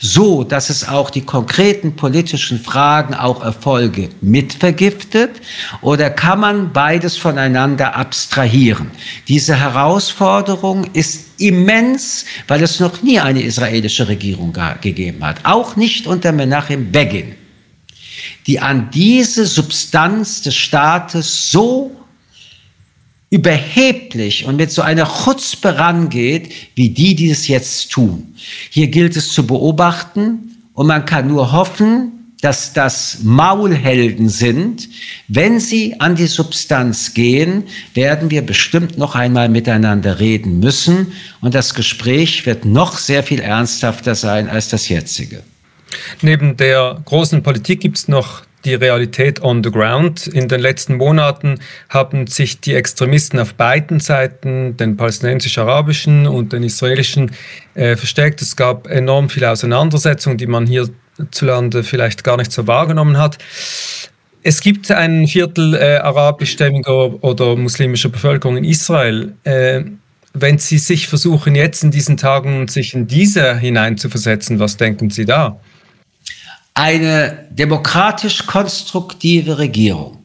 so, 0.00 0.44
dass 0.44 0.70
es 0.70 0.86
auch 0.86 1.10
die 1.10 1.22
konkreten 1.22 1.96
politischen 1.96 2.60
Fragen, 2.60 3.14
auch 3.14 3.42
Erfolge 3.42 4.10
mitvergiftet? 4.20 5.40
Oder 5.80 6.10
kann 6.10 6.40
man 6.40 6.72
beides 6.72 7.16
voneinander 7.16 7.96
abstrahieren? 7.96 8.90
Diese 9.26 9.56
Herausforderung 9.56 10.84
ist 10.92 11.40
immens, 11.40 12.24
weil 12.46 12.62
es 12.62 12.80
noch 12.80 13.02
nie 13.02 13.18
eine 13.18 13.42
israelische 13.42 14.06
Regierung 14.08 14.56
gegeben 14.80 15.24
hat. 15.24 15.44
Auch 15.44 15.76
nicht 15.76 16.06
unter 16.06 16.32
Menachem 16.32 16.92
Begin, 16.92 17.34
die 18.46 18.60
an 18.60 18.90
diese 18.92 19.46
Substanz 19.46 20.42
des 20.42 20.54
Staates 20.54 21.50
so 21.50 21.97
überheblich 23.30 24.46
und 24.46 24.56
mit 24.56 24.70
so 24.70 24.82
einer 24.82 25.06
Chutzpe 25.06 25.78
rangeht, 25.78 26.52
wie 26.74 26.90
die, 26.90 27.14
die 27.14 27.30
es 27.30 27.48
jetzt 27.48 27.90
tun. 27.92 28.34
Hier 28.70 28.88
gilt 28.88 29.16
es 29.16 29.32
zu 29.32 29.46
beobachten 29.46 30.56
und 30.72 30.86
man 30.86 31.04
kann 31.04 31.28
nur 31.28 31.52
hoffen, 31.52 32.12
dass 32.40 32.72
das 32.72 33.18
Maulhelden 33.22 34.28
sind. 34.28 34.88
Wenn 35.26 35.58
sie 35.58 36.00
an 36.00 36.14
die 36.14 36.26
Substanz 36.26 37.12
gehen, 37.12 37.64
werden 37.94 38.30
wir 38.30 38.42
bestimmt 38.42 38.96
noch 38.96 39.14
einmal 39.14 39.48
miteinander 39.48 40.20
reden 40.20 40.60
müssen 40.60 41.12
und 41.40 41.54
das 41.54 41.74
Gespräch 41.74 42.46
wird 42.46 42.64
noch 42.64 42.96
sehr 42.96 43.24
viel 43.24 43.40
ernsthafter 43.40 44.14
sein 44.14 44.48
als 44.48 44.68
das 44.68 44.88
jetzige. 44.88 45.42
Neben 46.22 46.56
der 46.56 47.00
großen 47.04 47.42
Politik 47.42 47.80
gibt 47.80 47.98
es 47.98 48.08
noch 48.08 48.42
die 48.64 48.74
Realität 48.74 49.42
on 49.42 49.62
the 49.62 49.70
ground. 49.70 50.26
In 50.26 50.48
den 50.48 50.60
letzten 50.60 50.96
Monaten 50.96 51.60
haben 51.88 52.26
sich 52.26 52.60
die 52.60 52.74
Extremisten 52.74 53.38
auf 53.38 53.54
beiden 53.54 54.00
Seiten, 54.00 54.76
den 54.76 54.96
palästinensisch-arabischen 54.96 56.26
und 56.26 56.52
den 56.52 56.62
israelischen, 56.62 57.32
äh, 57.74 57.96
verstärkt. 57.96 58.42
Es 58.42 58.56
gab 58.56 58.86
enorm 58.88 59.28
viele 59.28 59.50
Auseinandersetzungen, 59.50 60.38
die 60.38 60.46
man 60.46 60.66
hier 60.66 60.88
hierzulande 61.18 61.82
vielleicht 61.82 62.24
gar 62.24 62.36
nicht 62.36 62.52
so 62.52 62.66
wahrgenommen 62.66 63.18
hat. 63.18 63.38
Es 64.42 64.60
gibt 64.60 64.90
ein 64.90 65.26
Viertel 65.26 65.74
äh, 65.74 65.96
arabischstämmiger 65.96 67.22
oder 67.22 67.56
muslimischer 67.56 68.08
Bevölkerung 68.08 68.56
in 68.56 68.64
Israel. 68.64 69.34
Äh, 69.44 69.82
wenn 70.32 70.58
Sie 70.58 70.78
sich 70.78 71.08
versuchen, 71.08 71.54
jetzt 71.54 71.82
in 71.82 71.90
diesen 71.90 72.16
Tagen 72.16 72.68
sich 72.68 72.94
in 72.94 73.06
diese 73.06 73.56
hineinzuversetzen, 73.56 74.58
was 74.58 74.76
denken 74.76 75.10
Sie 75.10 75.24
da? 75.24 75.58
Eine 76.78 77.48
demokratisch 77.50 78.46
konstruktive 78.46 79.58
Regierung, 79.58 80.18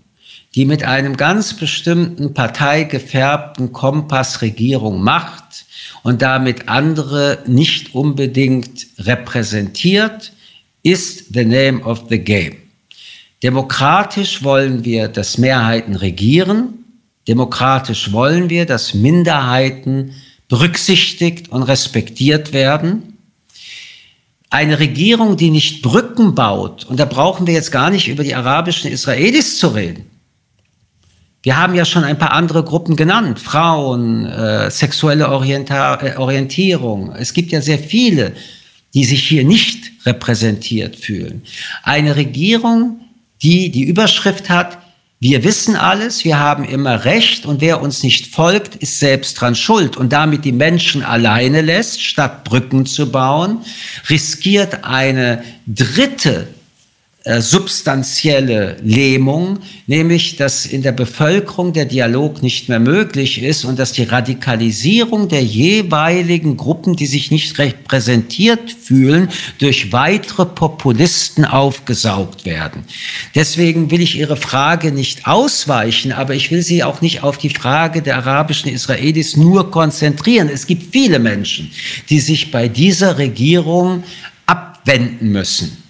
die 0.54 0.66
mit 0.66 0.84
einem 0.84 1.18
ganz 1.18 1.56
bestimmten 1.56 2.36
parteigefärbten 2.36 3.74
Kompass 3.74 4.44
Regierung 4.44 5.02
macht 5.02 5.66
und 6.04 6.22
damit 6.22 6.70
andere 6.70 7.40
nicht 7.48 7.96
unbedingt 7.96 8.86
repräsentiert, 9.00 10.32
ist 10.84 11.34
the 11.34 11.44
name 11.44 11.84
of 11.84 12.04
the 12.10 12.20
game. 12.20 12.58
Demokratisch 13.42 14.44
wollen 14.44 14.86
wir, 14.86 15.08
dass 15.08 15.40
Mehrheiten 15.40 15.96
regieren. 15.96 16.86
Demokratisch 17.28 18.12
wollen 18.12 18.52
wir, 18.52 18.68
dass 18.68 18.94
Minderheiten 18.94 20.14
berücksichtigt 20.50 21.50
und 21.50 21.64
respektiert 21.64 22.54
werden. 22.54 23.13
Eine 24.54 24.78
Regierung, 24.78 25.36
die 25.36 25.50
nicht 25.50 25.82
Brücken 25.82 26.36
baut, 26.36 26.86
und 26.86 27.00
da 27.00 27.06
brauchen 27.06 27.48
wir 27.48 27.56
jetzt 27.56 27.72
gar 27.72 27.90
nicht 27.90 28.08
über 28.08 28.24
die 28.24 28.36
arabischen 28.36 28.92
Israelis 28.92 29.58
zu 29.58 29.70
reden. 29.70 30.06
Wir 31.42 31.58
haben 31.58 31.74
ja 31.74 31.86
schon 31.86 32.04
ein 32.04 32.20
paar 32.20 32.34
andere 32.34 32.64
Gruppen 32.64 32.96
genannt, 32.96 33.40
Frauen, 33.40 34.28
äh, 34.28 34.70
sexuelle 34.70 35.30
Orienta 35.30 35.96
äh, 36.06 36.18
Orientierung. 36.18 37.16
Es 37.16 37.34
gibt 37.34 37.52
ja 37.52 37.62
sehr 37.62 37.80
viele, 37.80 38.34
die 38.94 39.06
sich 39.06 39.28
hier 39.28 39.44
nicht 39.44 39.92
repräsentiert 40.06 40.98
fühlen. 40.98 41.42
Eine 41.82 42.16
Regierung, 42.16 43.00
die 43.42 43.72
die 43.72 43.86
Überschrift 43.86 44.52
hat, 44.52 44.78
wir 45.24 45.46
wissen 45.46 45.78
alles, 45.78 46.26
wir 46.26 46.38
haben 46.38 46.66
immer 46.66 47.06
Recht 47.06 47.46
und 47.46 47.62
wer 47.62 47.82
uns 47.82 48.04
nicht 48.04 48.36
folgt, 48.36 48.76
ist 48.76 49.00
selbst 49.00 49.40
dran 49.40 49.56
schuld. 49.56 49.96
Und 49.96 50.12
damit 50.12 50.44
die 50.44 50.52
Menschen 50.52 51.02
alleine 51.02 51.62
lässt, 51.62 52.04
statt 52.04 52.44
Brücken 52.44 52.86
zu 52.86 53.10
bauen, 53.10 53.60
riskiert 54.10 54.84
eine 54.84 55.42
dritte 55.66 56.50
äh, 57.26 57.40
substanzielle 57.40 58.76
Lähmung, 58.84 59.60
nämlich 59.88 60.36
dass 60.36 60.66
in 60.66 60.82
der 60.82 60.92
Bevölkerung 60.92 61.72
der 61.72 61.86
Dialog 61.86 62.44
nicht 62.44 62.68
mehr 62.68 62.82
möglich 62.82 63.42
ist 63.42 63.64
und 63.64 63.80
dass 63.80 63.94
die 63.94 64.04
Radikalisierung 64.04 65.30
der 65.30 65.42
jeweiligen 65.42 66.58
Gruppen, 66.58 66.98
die 66.98 67.06
sich 67.06 67.32
nicht 67.32 67.58
repräsentiert 67.58 68.72
fühlen, 68.72 69.30
durch 69.60 69.94
weitere 69.94 70.46
Populisten 70.46 71.46
aufgesaugt 71.46 72.44
werden. 72.44 72.84
Deswegen 73.36 73.90
will 73.90 74.02
ich 74.02 74.18
Ihre 74.18 74.36
Frage 74.36 74.92
nicht 74.92 75.26
ausweichen, 75.26 76.12
aber 76.12 76.36
ich 76.36 76.52
will 76.52 76.62
Sie 76.62 76.84
auch 76.84 77.00
nicht 77.00 77.24
auf 77.24 77.38
die 77.38 77.52
Frage 77.52 78.02
der 78.02 78.18
arabischen 78.18 78.70
Israelis 78.70 79.38
nur 79.38 79.72
konzentrieren. 79.72 80.50
Es 80.50 80.68
gibt 80.68 80.92
viele 80.92 81.20
Menschen, 81.20 81.72
die 82.10 82.20
sich 82.20 82.52
bei 82.52 82.68
dieser 82.68 83.18
Regierung 83.18 84.04
abwenden 84.46 85.32
müssen 85.32 85.83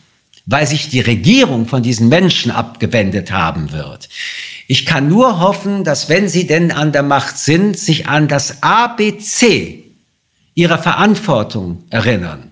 weil 0.46 0.68
sich 0.68 0.90
die 0.90 1.00
Regierung 1.00 1.68
von 1.68 1.84
diesen 1.84 2.10
Menschen 2.10 2.52
abgewendet 2.52 3.32
haben 3.32 3.72
wird. 3.72 4.10
Ich 4.68 4.86
kann 4.86 5.08
nur 5.08 5.40
hoffen, 5.40 5.84
dass 5.84 6.10
wenn 6.10 6.28
sie 6.28 6.48
denn 6.48 6.72
an 6.72 6.92
der 6.92 7.04
Macht 7.04 7.38
sind, 7.38 7.78
sich 7.78 8.08
an 8.08 8.28
das 8.28 8.64
ABC 8.64 9.84
ihrer 10.56 10.78
Verantwortung 10.78 11.84
erinnern. 11.90 12.50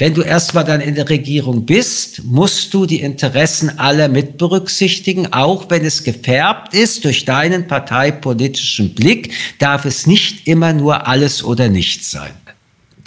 Wenn 0.00 0.14
du 0.14 0.22
erstmal 0.22 0.64
dann 0.64 0.80
in 0.80 0.94
der 0.94 1.08
Regierung 1.08 1.66
bist, 1.66 2.22
musst 2.22 2.72
du 2.72 2.86
die 2.86 3.00
Interessen 3.00 3.80
aller 3.80 4.06
mit 4.08 4.38
berücksichtigen, 4.38 5.32
auch 5.32 5.70
wenn 5.70 5.84
es 5.84 6.04
gefärbt 6.04 6.72
ist 6.72 7.04
durch 7.04 7.24
deinen 7.24 7.66
parteipolitischen 7.66 8.94
Blick, 8.94 9.32
darf 9.58 9.84
es 9.84 10.06
nicht 10.06 10.46
immer 10.46 10.72
nur 10.72 11.08
alles 11.08 11.42
oder 11.42 11.68
nichts 11.68 12.12
sein. 12.12 12.30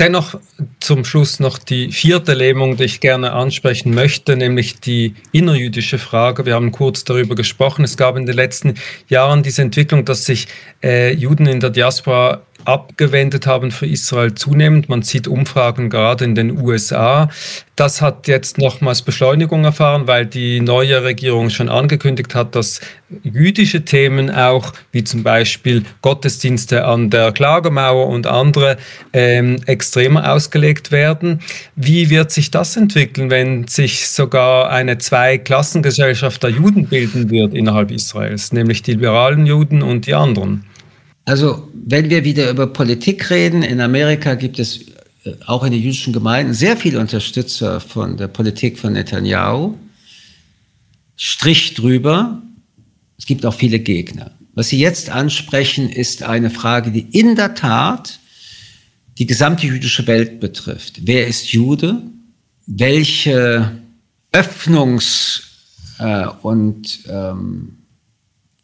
Dennoch 0.02 0.39
zum 0.80 1.06
Schluss 1.06 1.39
noch 1.39 1.60
die 1.60 1.91
vierte 1.91 2.34
Lähmung, 2.34 2.76
die 2.76 2.86
ich 2.86 3.02
gerne 3.02 3.34
ansprechen 3.34 3.93
möchte, 3.93 4.36
nämlich 4.36 4.80
die 4.80 5.14
innerjüdische 5.32 5.99
Frage. 5.99 6.47
Wir 6.47 6.56
haben 6.56 6.72
kurz 6.72 7.04
darüber 7.04 7.36
gesprochen. 7.36 7.86
Es 7.86 7.97
gab 7.97 8.18
in 8.18 8.26
den 8.26 8.34
letzten 8.36 8.74
Jahren 9.10 9.43
diese 9.43 9.62
Entwicklung, 9.62 10.04
dass 10.04 10.26
sich 10.26 10.47
äh, 10.82 11.14
Juden 11.14 11.45
in 11.45 11.60
der 11.60 11.70
Diaspora 11.70 12.41
abgewendet 12.66 13.47
haben 13.47 13.72
für 13.72 13.86
Israel 13.86 14.36
zunehmend. 14.36 14.89
Man 14.89 15.01
sieht 15.01 15.28
Umfragen 15.28 15.89
gerade 15.89 16.26
in 16.26 16.36
den 16.36 16.59
USA. 16.59 17.30
Das 17.76 18.01
hat 18.01 18.28
jetzt 18.28 18.57
nochmals 18.57 19.01
Beschleunigung 19.01 19.64
erfahren, 19.64 20.07
weil 20.07 20.26
die 20.26 20.59
neue 20.59 21.03
Regierung 21.03 21.49
schon 21.49 21.70
angekündigt 21.70 22.36
hat, 22.36 22.55
dass 22.55 22.82
jüdische 23.24 23.84
Themen 23.84 24.30
auch, 24.30 24.74
wie 24.91 25.03
zum 25.03 25.24
Beispiel 25.24 25.84
Gottesdienste 26.01 26.86
an 26.86 27.09
der 27.09 27.32
Klagemauer 27.32 28.07
und 28.07 28.28
andere, 28.28 28.78
ähm, 29.14 29.57
extremer 29.66 30.32
ausgelegt 30.32 30.91
werden. 30.91 31.39
Wie 31.76 32.09
wird 32.09 32.32
sich 32.32 32.51
das 32.51 32.78
entwickeln, 32.78 33.30
wenn 33.30 33.68
sich 33.68 34.07
sogar 34.07 34.70
eine 34.70 34.97
Zweiklassengesellschaft 34.97 36.43
der 36.43 36.51
Juden 36.51 36.88
bilden 36.88 37.30
wird 37.30 37.53
innerhalb 37.53 37.91
Israels, 37.91 38.53
nämlich 38.53 38.84
die 38.84 38.91
liberalen 38.91 39.45
Juden 39.45 39.82
und 39.82 40.05
die 40.07 40.14
anderen? 40.14 40.66
Also, 41.32 41.70
wenn 41.74 42.10
wir 42.10 42.26
wieder 42.26 42.50
über 42.50 42.68
Politik 42.68 43.30
reden, 43.30 43.64
in 43.64 43.80
Amerika 43.80 44.36
gibt 44.36 44.60
es 44.60 44.82
äh, 45.24 45.32
auch 45.46 45.64
in 45.64 45.72
den 45.72 45.82
jüdischen 45.82 46.12
Gemeinden 46.12 46.54
sehr 46.54 46.76
viele 46.76 47.00
Unterstützer 47.00 47.80
von 47.80 48.18
der 48.18 48.28
Politik 48.28 48.78
von 48.78 48.92
Netanyahu. 48.92 49.78
Strich 51.16 51.74
drüber. 51.74 52.42
Es 53.18 53.26
gibt 53.26 53.46
auch 53.46 53.54
viele 53.54 53.80
Gegner. 53.80 54.32
Was 54.56 54.68
Sie 54.68 54.80
jetzt 54.80 55.10
ansprechen, 55.10 55.90
ist 55.90 56.22
eine 56.22 56.50
Frage, 56.50 56.92
die 56.92 57.08
in 57.18 57.38
der 57.38 57.56
Tat 57.56 58.20
die 59.18 59.26
gesamte 59.26 59.68
jüdische 59.68 60.08
Welt 60.08 60.42
betrifft. 60.42 61.00
Wer 61.06 61.28
ist 61.28 61.54
Jude? 61.54 62.02
Welche 62.68 63.72
Öffnungs- 64.34 65.44
äh, 65.98 66.28
und 66.42 67.00
ähm, 67.08 67.78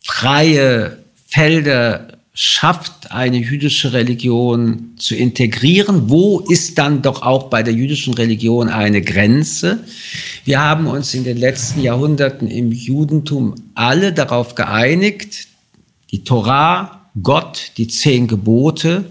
freie 0.03 1.01
Felder 1.27 2.16
schafft, 2.39 3.09
eine 3.09 3.37
jüdische 3.37 3.93
Religion 3.93 4.91
zu 4.95 5.15
integrieren? 5.15 6.07
Wo 6.07 6.39
ist 6.39 6.77
dann 6.77 7.01
doch 7.01 7.23
auch 7.23 7.45
bei 7.45 7.63
der 7.63 7.73
jüdischen 7.73 8.13
Religion 8.13 8.69
eine 8.69 9.01
Grenze? 9.01 9.83
Wir 10.45 10.59
haben 10.59 10.85
uns 10.85 11.15
in 11.15 11.23
den 11.23 11.37
letzten 11.37 11.81
Jahrhunderten 11.81 12.47
im 12.47 12.71
Judentum 12.71 13.55
alle 13.73 14.13
darauf 14.13 14.53
geeinigt, 14.53 15.47
die 16.11 16.23
Torah, 16.23 17.09
Gott, 17.23 17.71
die 17.77 17.87
zehn 17.87 18.27
Gebote, 18.27 19.05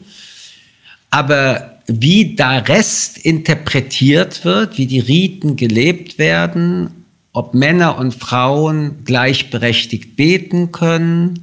aber 1.11 1.81
wie 1.89 2.37
der 2.37 2.69
Rest 2.69 3.19
interpretiert 3.19 4.45
wird, 4.45 4.79
wie 4.79 4.87
die 4.87 5.01
Riten 5.01 5.57
gelebt 5.57 6.21
werden, 6.21 6.91
ob 7.33 7.55
Männer 7.55 7.99
und 7.99 8.15
Frauen 8.15 9.05
gleichberechtigt 9.05 10.15
beten 10.15 10.71
können, 10.71 11.43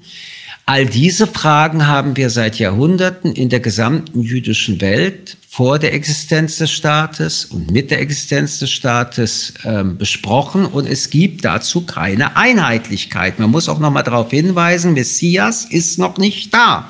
All 0.65 0.85
diese 0.85 1.27
Fragen 1.27 1.87
haben 1.87 2.15
wir 2.15 2.29
seit 2.29 2.57
Jahrhunderten 2.57 3.33
in 3.33 3.49
der 3.49 3.59
gesamten 3.59 4.21
jüdischen 4.21 4.79
Welt 4.79 5.35
vor 5.49 5.77
der 5.77 5.93
Existenz 5.93 6.57
des 6.57 6.71
Staates 6.71 7.45
und 7.45 7.69
mit 7.69 7.91
der 7.91 7.99
Existenz 7.99 8.59
des 8.59 8.71
Staates 8.71 9.53
äh, 9.63 9.83
besprochen 9.83 10.65
und 10.65 10.87
es 10.87 11.09
gibt 11.09 11.43
dazu 11.43 11.85
keine 11.85 12.37
Einheitlichkeit. 12.37 13.39
Man 13.39 13.51
muss 13.51 13.67
auch 13.67 13.79
noch 13.79 13.91
mal 13.91 14.03
darauf 14.03 14.31
hinweisen, 14.31 14.93
Messias 14.93 15.65
ist 15.65 15.99
noch 15.99 16.17
nicht 16.17 16.53
da. 16.53 16.89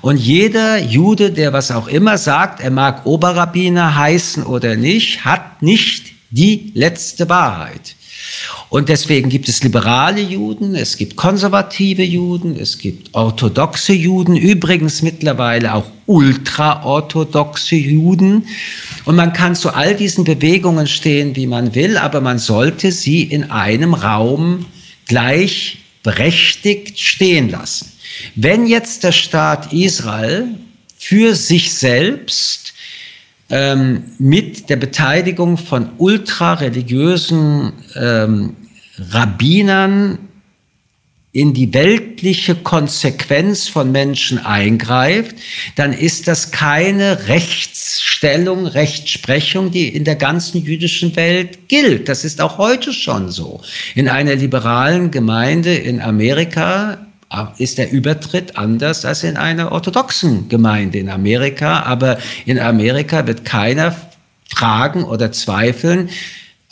Und 0.00 0.16
jeder 0.16 0.80
Jude, 0.80 1.32
der 1.32 1.52
was 1.52 1.72
auch 1.72 1.88
immer 1.88 2.18
sagt, 2.18 2.60
er 2.60 2.70
mag 2.70 3.04
Oberrabbiner 3.04 3.96
heißen 3.96 4.44
oder 4.44 4.76
nicht, 4.76 5.24
hat 5.24 5.60
nicht 5.60 6.12
die 6.30 6.70
letzte 6.74 7.28
Wahrheit. 7.28 7.96
Und 8.68 8.88
deswegen 8.88 9.28
gibt 9.28 9.48
es 9.48 9.62
liberale 9.62 10.20
Juden, 10.20 10.74
es 10.74 10.96
gibt 10.96 11.16
konservative 11.16 12.02
Juden, 12.02 12.56
es 12.56 12.78
gibt 12.78 13.14
orthodoxe 13.14 13.92
Juden, 13.92 14.36
übrigens 14.36 15.02
mittlerweile 15.02 15.74
auch 15.74 15.86
ultraorthodoxe 16.06 17.76
Juden. 17.76 18.46
Und 19.04 19.16
man 19.16 19.32
kann 19.32 19.54
zu 19.54 19.70
all 19.70 19.94
diesen 19.94 20.24
Bewegungen 20.24 20.86
stehen, 20.86 21.34
wie 21.36 21.46
man 21.46 21.74
will, 21.74 21.96
aber 21.96 22.20
man 22.20 22.38
sollte 22.38 22.92
sie 22.92 23.22
in 23.22 23.50
einem 23.50 23.94
Raum 23.94 24.66
gleichberechtigt 25.06 26.98
stehen 26.98 27.48
lassen. 27.48 27.92
Wenn 28.34 28.66
jetzt 28.66 29.04
der 29.04 29.12
Staat 29.12 29.72
Israel 29.72 30.48
für 30.96 31.34
sich 31.34 31.72
selbst 31.72 32.67
ähm, 33.50 34.04
mit 34.18 34.68
der 34.68 34.76
Beteiligung 34.76 35.56
von 35.56 35.90
ultrareligiösen 35.98 37.72
ähm, 37.94 38.56
Rabbinern 39.10 40.18
in 41.32 41.52
die 41.54 41.72
weltliche 41.74 42.54
Konsequenz 42.54 43.68
von 43.68 43.92
Menschen 43.92 44.38
eingreift, 44.38 45.36
dann 45.76 45.92
ist 45.92 46.26
das 46.26 46.50
keine 46.50 47.28
Rechtsstellung, 47.28 48.66
Rechtsprechung, 48.66 49.70
die 49.70 49.88
in 49.88 50.04
der 50.04 50.16
ganzen 50.16 50.62
jüdischen 50.62 51.14
Welt 51.16 51.68
gilt. 51.68 52.08
Das 52.08 52.24
ist 52.24 52.40
auch 52.40 52.58
heute 52.58 52.92
schon 52.92 53.30
so. 53.30 53.60
In 53.94 54.08
einer 54.08 54.34
liberalen 54.34 55.10
Gemeinde 55.10 55.74
in 55.74 56.00
Amerika 56.00 57.07
ist 57.58 57.78
der 57.78 57.90
Übertritt 57.90 58.56
anders 58.56 59.04
als 59.04 59.24
in 59.24 59.36
einer 59.36 59.72
orthodoxen 59.72 60.48
Gemeinde 60.48 60.98
in 60.98 61.10
Amerika. 61.10 61.82
Aber 61.82 62.18
in 62.46 62.58
Amerika 62.58 63.26
wird 63.26 63.44
keiner 63.44 63.94
fragen 64.48 65.04
oder 65.04 65.30
zweifeln, 65.32 66.08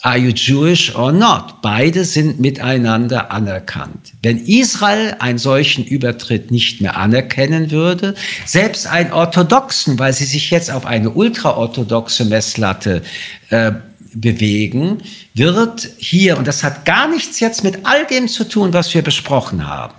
are 0.03 0.17
you 0.17 0.31
Jewish 0.31 0.95
or 0.95 1.13
not? 1.13 1.61
Beide 1.63 2.05
sind 2.05 2.41
miteinander 2.41 3.31
anerkannt. 3.31 4.13
Wenn 4.23 4.39
Israel 4.39 5.17
einen 5.19 5.39
solchen 5.39 5.85
Übertritt 5.85 6.51
nicht 6.51 6.81
mehr 6.81 6.97
anerkennen 6.97 7.71
würde, 7.71 8.15
selbst 8.45 8.87
einen 8.87 9.13
orthodoxen, 9.13 9.99
weil 9.99 10.13
sie 10.13 10.25
sich 10.25 10.51
jetzt 10.51 10.71
auf 10.71 10.87
eine 10.87 11.11
ultraorthodoxe 11.11 12.25
Messlatte 12.25 13.03
äh, 13.51 13.73
bewegen, 14.15 15.03
wird 15.35 15.89
hier, 15.99 16.39
und 16.39 16.47
das 16.47 16.63
hat 16.63 16.85
gar 16.85 17.09
nichts 17.09 17.41
jetzt 17.41 17.65
mit 17.65 17.81
all 17.85 18.07
dem 18.07 18.29
zu 18.29 18.45
tun, 18.45 18.73
was 18.73 18.95
wir 18.95 19.03
besprochen 19.03 19.67
haben, 19.67 19.95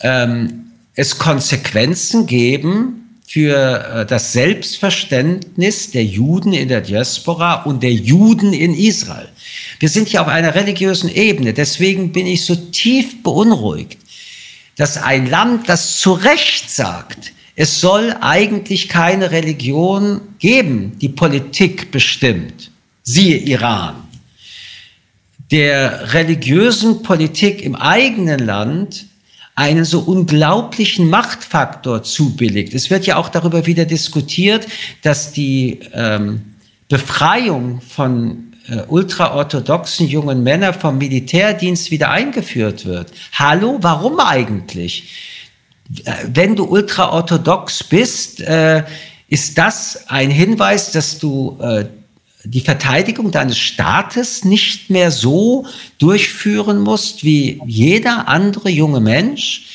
ähm, 0.00 0.72
es 0.94 1.18
Konsequenzen 1.18 2.26
geben 2.26 3.20
für 3.26 3.84
äh, 3.84 4.06
das 4.06 4.32
Selbstverständnis 4.32 5.90
der 5.90 6.04
Juden 6.04 6.52
in 6.52 6.68
der 6.68 6.80
Diaspora 6.80 7.62
und 7.64 7.82
der 7.82 7.92
Juden 7.92 8.52
in 8.52 8.74
Israel. 8.74 9.28
Wir 9.78 9.88
sind 9.88 10.08
hier 10.08 10.22
auf 10.22 10.28
einer 10.28 10.54
religiösen 10.54 11.08
Ebene. 11.08 11.52
Deswegen 11.52 12.10
bin 12.12 12.26
ich 12.26 12.44
so 12.44 12.56
tief 12.56 13.22
beunruhigt, 13.22 13.98
dass 14.76 14.96
ein 14.96 15.28
Land, 15.28 15.68
das 15.68 15.98
zu 15.98 16.12
Recht 16.12 16.70
sagt, 16.70 17.32
es 17.54 17.80
soll 17.80 18.14
eigentlich 18.20 18.88
keine 18.88 19.30
Religion 19.30 20.20
geben, 20.38 20.96
die 21.00 21.08
Politik 21.08 21.90
bestimmt. 21.90 22.70
Siehe 23.02 23.36
Iran. 23.36 23.96
Der 25.50 26.14
religiösen 26.14 27.02
Politik 27.02 27.62
im 27.62 27.74
eigenen 27.74 28.38
Land 28.38 29.06
einen 29.58 29.84
so 29.84 29.98
unglaublichen 29.98 31.10
Machtfaktor 31.10 32.04
zubilligt. 32.04 32.74
Es 32.74 32.90
wird 32.90 33.06
ja 33.06 33.16
auch 33.16 33.28
darüber 33.28 33.66
wieder 33.66 33.86
diskutiert, 33.86 34.68
dass 35.02 35.32
die 35.32 35.80
ähm, 35.92 36.54
Befreiung 36.88 37.80
von 37.80 38.52
äh, 38.68 38.82
ultraorthodoxen 38.86 40.06
jungen 40.06 40.44
Männern 40.44 40.74
vom 40.74 40.98
Militärdienst 40.98 41.90
wieder 41.90 42.12
eingeführt 42.12 42.86
wird. 42.86 43.10
Hallo, 43.32 43.78
warum 43.80 44.20
eigentlich? 44.20 45.10
Äh, 46.04 46.12
wenn 46.32 46.54
du 46.54 46.64
ultraorthodox 46.64 47.82
bist, 47.82 48.40
äh, 48.40 48.84
ist 49.26 49.58
das 49.58 50.04
ein 50.06 50.30
Hinweis, 50.30 50.92
dass 50.92 51.18
du 51.18 51.58
äh, 51.60 51.86
die 52.50 52.60
Verteidigung 52.60 53.30
deines 53.30 53.58
Staates 53.58 54.44
nicht 54.44 54.90
mehr 54.90 55.10
so 55.10 55.66
durchführen 55.98 56.80
musst 56.80 57.24
wie 57.24 57.60
jeder 57.66 58.28
andere 58.28 58.70
junge 58.70 59.00
Mensch. 59.00 59.66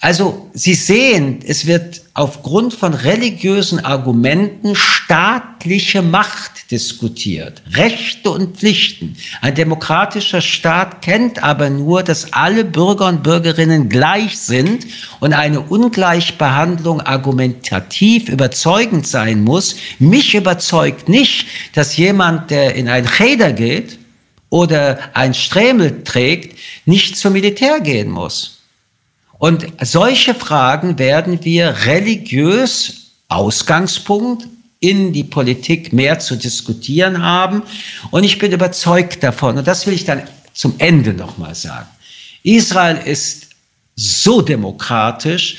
Also 0.00 0.48
Sie 0.54 0.74
sehen, 0.74 1.40
es 1.46 1.66
wird 1.66 2.02
aufgrund 2.16 2.72
von 2.72 2.94
religiösen 2.94 3.84
Argumenten 3.84 4.74
staatliche 4.74 6.00
Macht 6.00 6.70
diskutiert, 6.70 7.62
Rechte 7.74 8.30
und 8.30 8.56
Pflichten. 8.56 9.16
Ein 9.42 9.54
demokratischer 9.54 10.40
Staat 10.40 11.02
kennt 11.02 11.42
aber 11.42 11.68
nur, 11.68 12.02
dass 12.02 12.32
alle 12.32 12.64
Bürger 12.64 13.06
und 13.08 13.22
Bürgerinnen 13.22 13.90
gleich 13.90 14.38
sind 14.38 14.86
und 15.20 15.34
eine 15.34 15.60
Ungleichbehandlung 15.60 17.02
argumentativ 17.02 18.30
überzeugend 18.30 19.06
sein 19.06 19.44
muss. 19.44 19.76
Mich 19.98 20.34
überzeugt 20.34 21.10
nicht, 21.10 21.46
dass 21.74 21.98
jemand, 21.98 22.50
der 22.50 22.76
in 22.76 22.88
ein 22.88 23.06
Cheder 23.06 23.52
geht 23.52 23.98
oder 24.48 24.98
ein 25.12 25.34
Strämel 25.34 26.02
trägt, 26.02 26.58
nicht 26.86 27.18
zum 27.18 27.34
Militär 27.34 27.80
gehen 27.80 28.10
muss. 28.10 28.55
Und 29.38 29.66
solche 29.82 30.34
Fragen 30.34 30.98
werden 30.98 31.44
wir 31.44 31.86
religiös 31.86 33.12
Ausgangspunkt 33.28 34.46
in 34.80 35.12
die 35.12 35.24
Politik 35.24 35.92
mehr 35.92 36.18
zu 36.18 36.36
diskutieren 36.36 37.22
haben. 37.22 37.62
Und 38.10 38.24
ich 38.24 38.38
bin 38.38 38.52
überzeugt 38.52 39.22
davon, 39.22 39.58
und 39.58 39.66
das 39.66 39.86
will 39.86 39.94
ich 39.94 40.04
dann 40.04 40.22
zum 40.52 40.74
Ende 40.78 41.12
nochmal 41.12 41.54
sagen. 41.54 41.88
Israel 42.42 42.96
ist 43.04 43.48
so 43.94 44.42
demokratisch, 44.42 45.56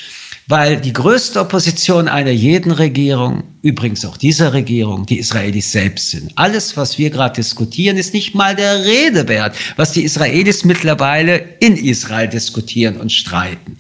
weil 0.47 0.79
die 0.79 0.93
größte 0.93 1.41
Opposition 1.41 2.07
einer 2.07 2.31
jeden 2.31 2.71
Regierung, 2.71 3.43
übrigens 3.61 4.05
auch 4.05 4.15
dieser 4.15 4.53
Regierung, 4.53 5.05
die 5.05 5.19
Israelis 5.19 5.73
selbst 5.73 6.11
sind. 6.11 6.31
Alles, 6.35 6.77
was 6.77 6.97
wir 6.97 7.09
gerade 7.09 7.35
diskutieren, 7.35 7.97
ist 7.97 8.13
nicht 8.13 8.33
mal 8.33 8.55
der 8.55 8.85
Rede 8.85 9.27
wert, 9.27 9.57
was 9.75 9.91
die 9.91 10.03
Israelis 10.03 10.63
mittlerweile 10.63 11.37
in 11.59 11.75
Israel 11.75 12.29
diskutieren 12.29 12.95
und 12.95 13.11
streiten. 13.11 13.77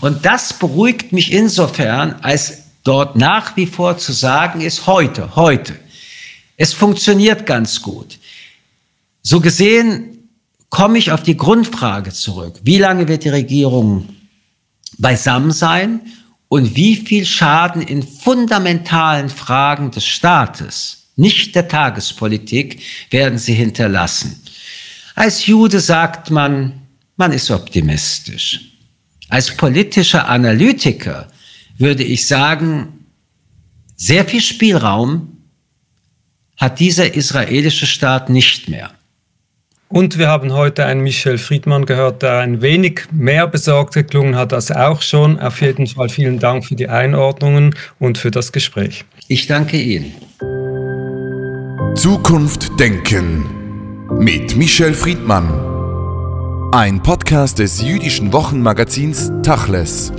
Und 0.00 0.26
das 0.26 0.58
beruhigt 0.58 1.12
mich 1.12 1.32
insofern, 1.32 2.16
als 2.22 2.64
dort 2.82 3.14
nach 3.14 3.56
wie 3.56 3.66
vor 3.66 3.96
zu 3.96 4.12
sagen 4.12 4.60
ist, 4.60 4.88
heute, 4.88 5.36
heute. 5.36 5.74
Es 6.56 6.72
funktioniert 6.72 7.46
ganz 7.46 7.80
gut. 7.80 8.18
So 9.22 9.40
gesehen 9.40 10.28
komme 10.68 10.98
ich 10.98 11.12
auf 11.12 11.22
die 11.22 11.36
Grundfrage 11.36 12.12
zurück. 12.12 12.58
Wie 12.64 12.78
lange 12.78 13.06
wird 13.06 13.22
die 13.22 13.28
Regierung 13.28 14.08
beisammen 14.98 15.52
sein 15.52 16.00
und 16.48 16.76
wie 16.76 16.96
viel 16.96 17.24
Schaden 17.24 17.82
in 17.82 18.02
fundamentalen 18.02 19.28
Fragen 19.28 19.90
des 19.90 20.06
Staates, 20.06 21.08
nicht 21.16 21.54
der 21.54 21.68
Tagespolitik, 21.68 22.82
werden 23.10 23.38
sie 23.38 23.54
hinterlassen. 23.54 24.42
Als 25.14 25.46
Jude 25.46 25.80
sagt 25.80 26.30
man, 26.30 26.82
man 27.16 27.32
ist 27.32 27.50
optimistisch. 27.50 28.60
Als 29.28 29.56
politischer 29.56 30.28
Analytiker 30.28 31.28
würde 31.76 32.04
ich 32.04 32.26
sagen, 32.26 33.06
sehr 33.96 34.24
viel 34.24 34.40
Spielraum 34.40 35.38
hat 36.56 36.80
dieser 36.80 37.14
israelische 37.14 37.86
Staat 37.86 38.30
nicht 38.30 38.68
mehr. 38.68 38.92
Und 39.88 40.18
wir 40.18 40.28
haben 40.28 40.52
heute 40.52 40.84
einen 40.84 41.00
Michel 41.00 41.38
Friedmann 41.38 41.86
gehört, 41.86 42.22
der 42.22 42.38
ein 42.38 42.60
wenig 42.60 43.02
mehr 43.10 43.46
besorgt 43.46 43.94
geklungen 43.94 44.36
hat 44.36 44.52
als 44.52 44.70
auch 44.70 45.00
schon. 45.00 45.40
Auf 45.40 45.62
jeden 45.62 45.86
Fall 45.86 46.10
vielen 46.10 46.38
Dank 46.38 46.66
für 46.66 46.74
die 46.74 46.88
Einordnungen 46.88 47.74
und 47.98 48.18
für 48.18 48.30
das 48.30 48.52
Gespräch. 48.52 49.04
Ich 49.28 49.46
danke 49.46 49.78
Ihnen. 49.78 50.12
Zukunft 51.94 52.78
denken 52.78 53.46
mit 54.18 54.56
Michel 54.56 54.92
Friedmann. 54.92 55.68
Ein 56.72 57.02
Podcast 57.02 57.58
des 57.58 57.80
jüdischen 57.80 58.32
Wochenmagazins 58.32 59.32
Tachles. 59.42 60.12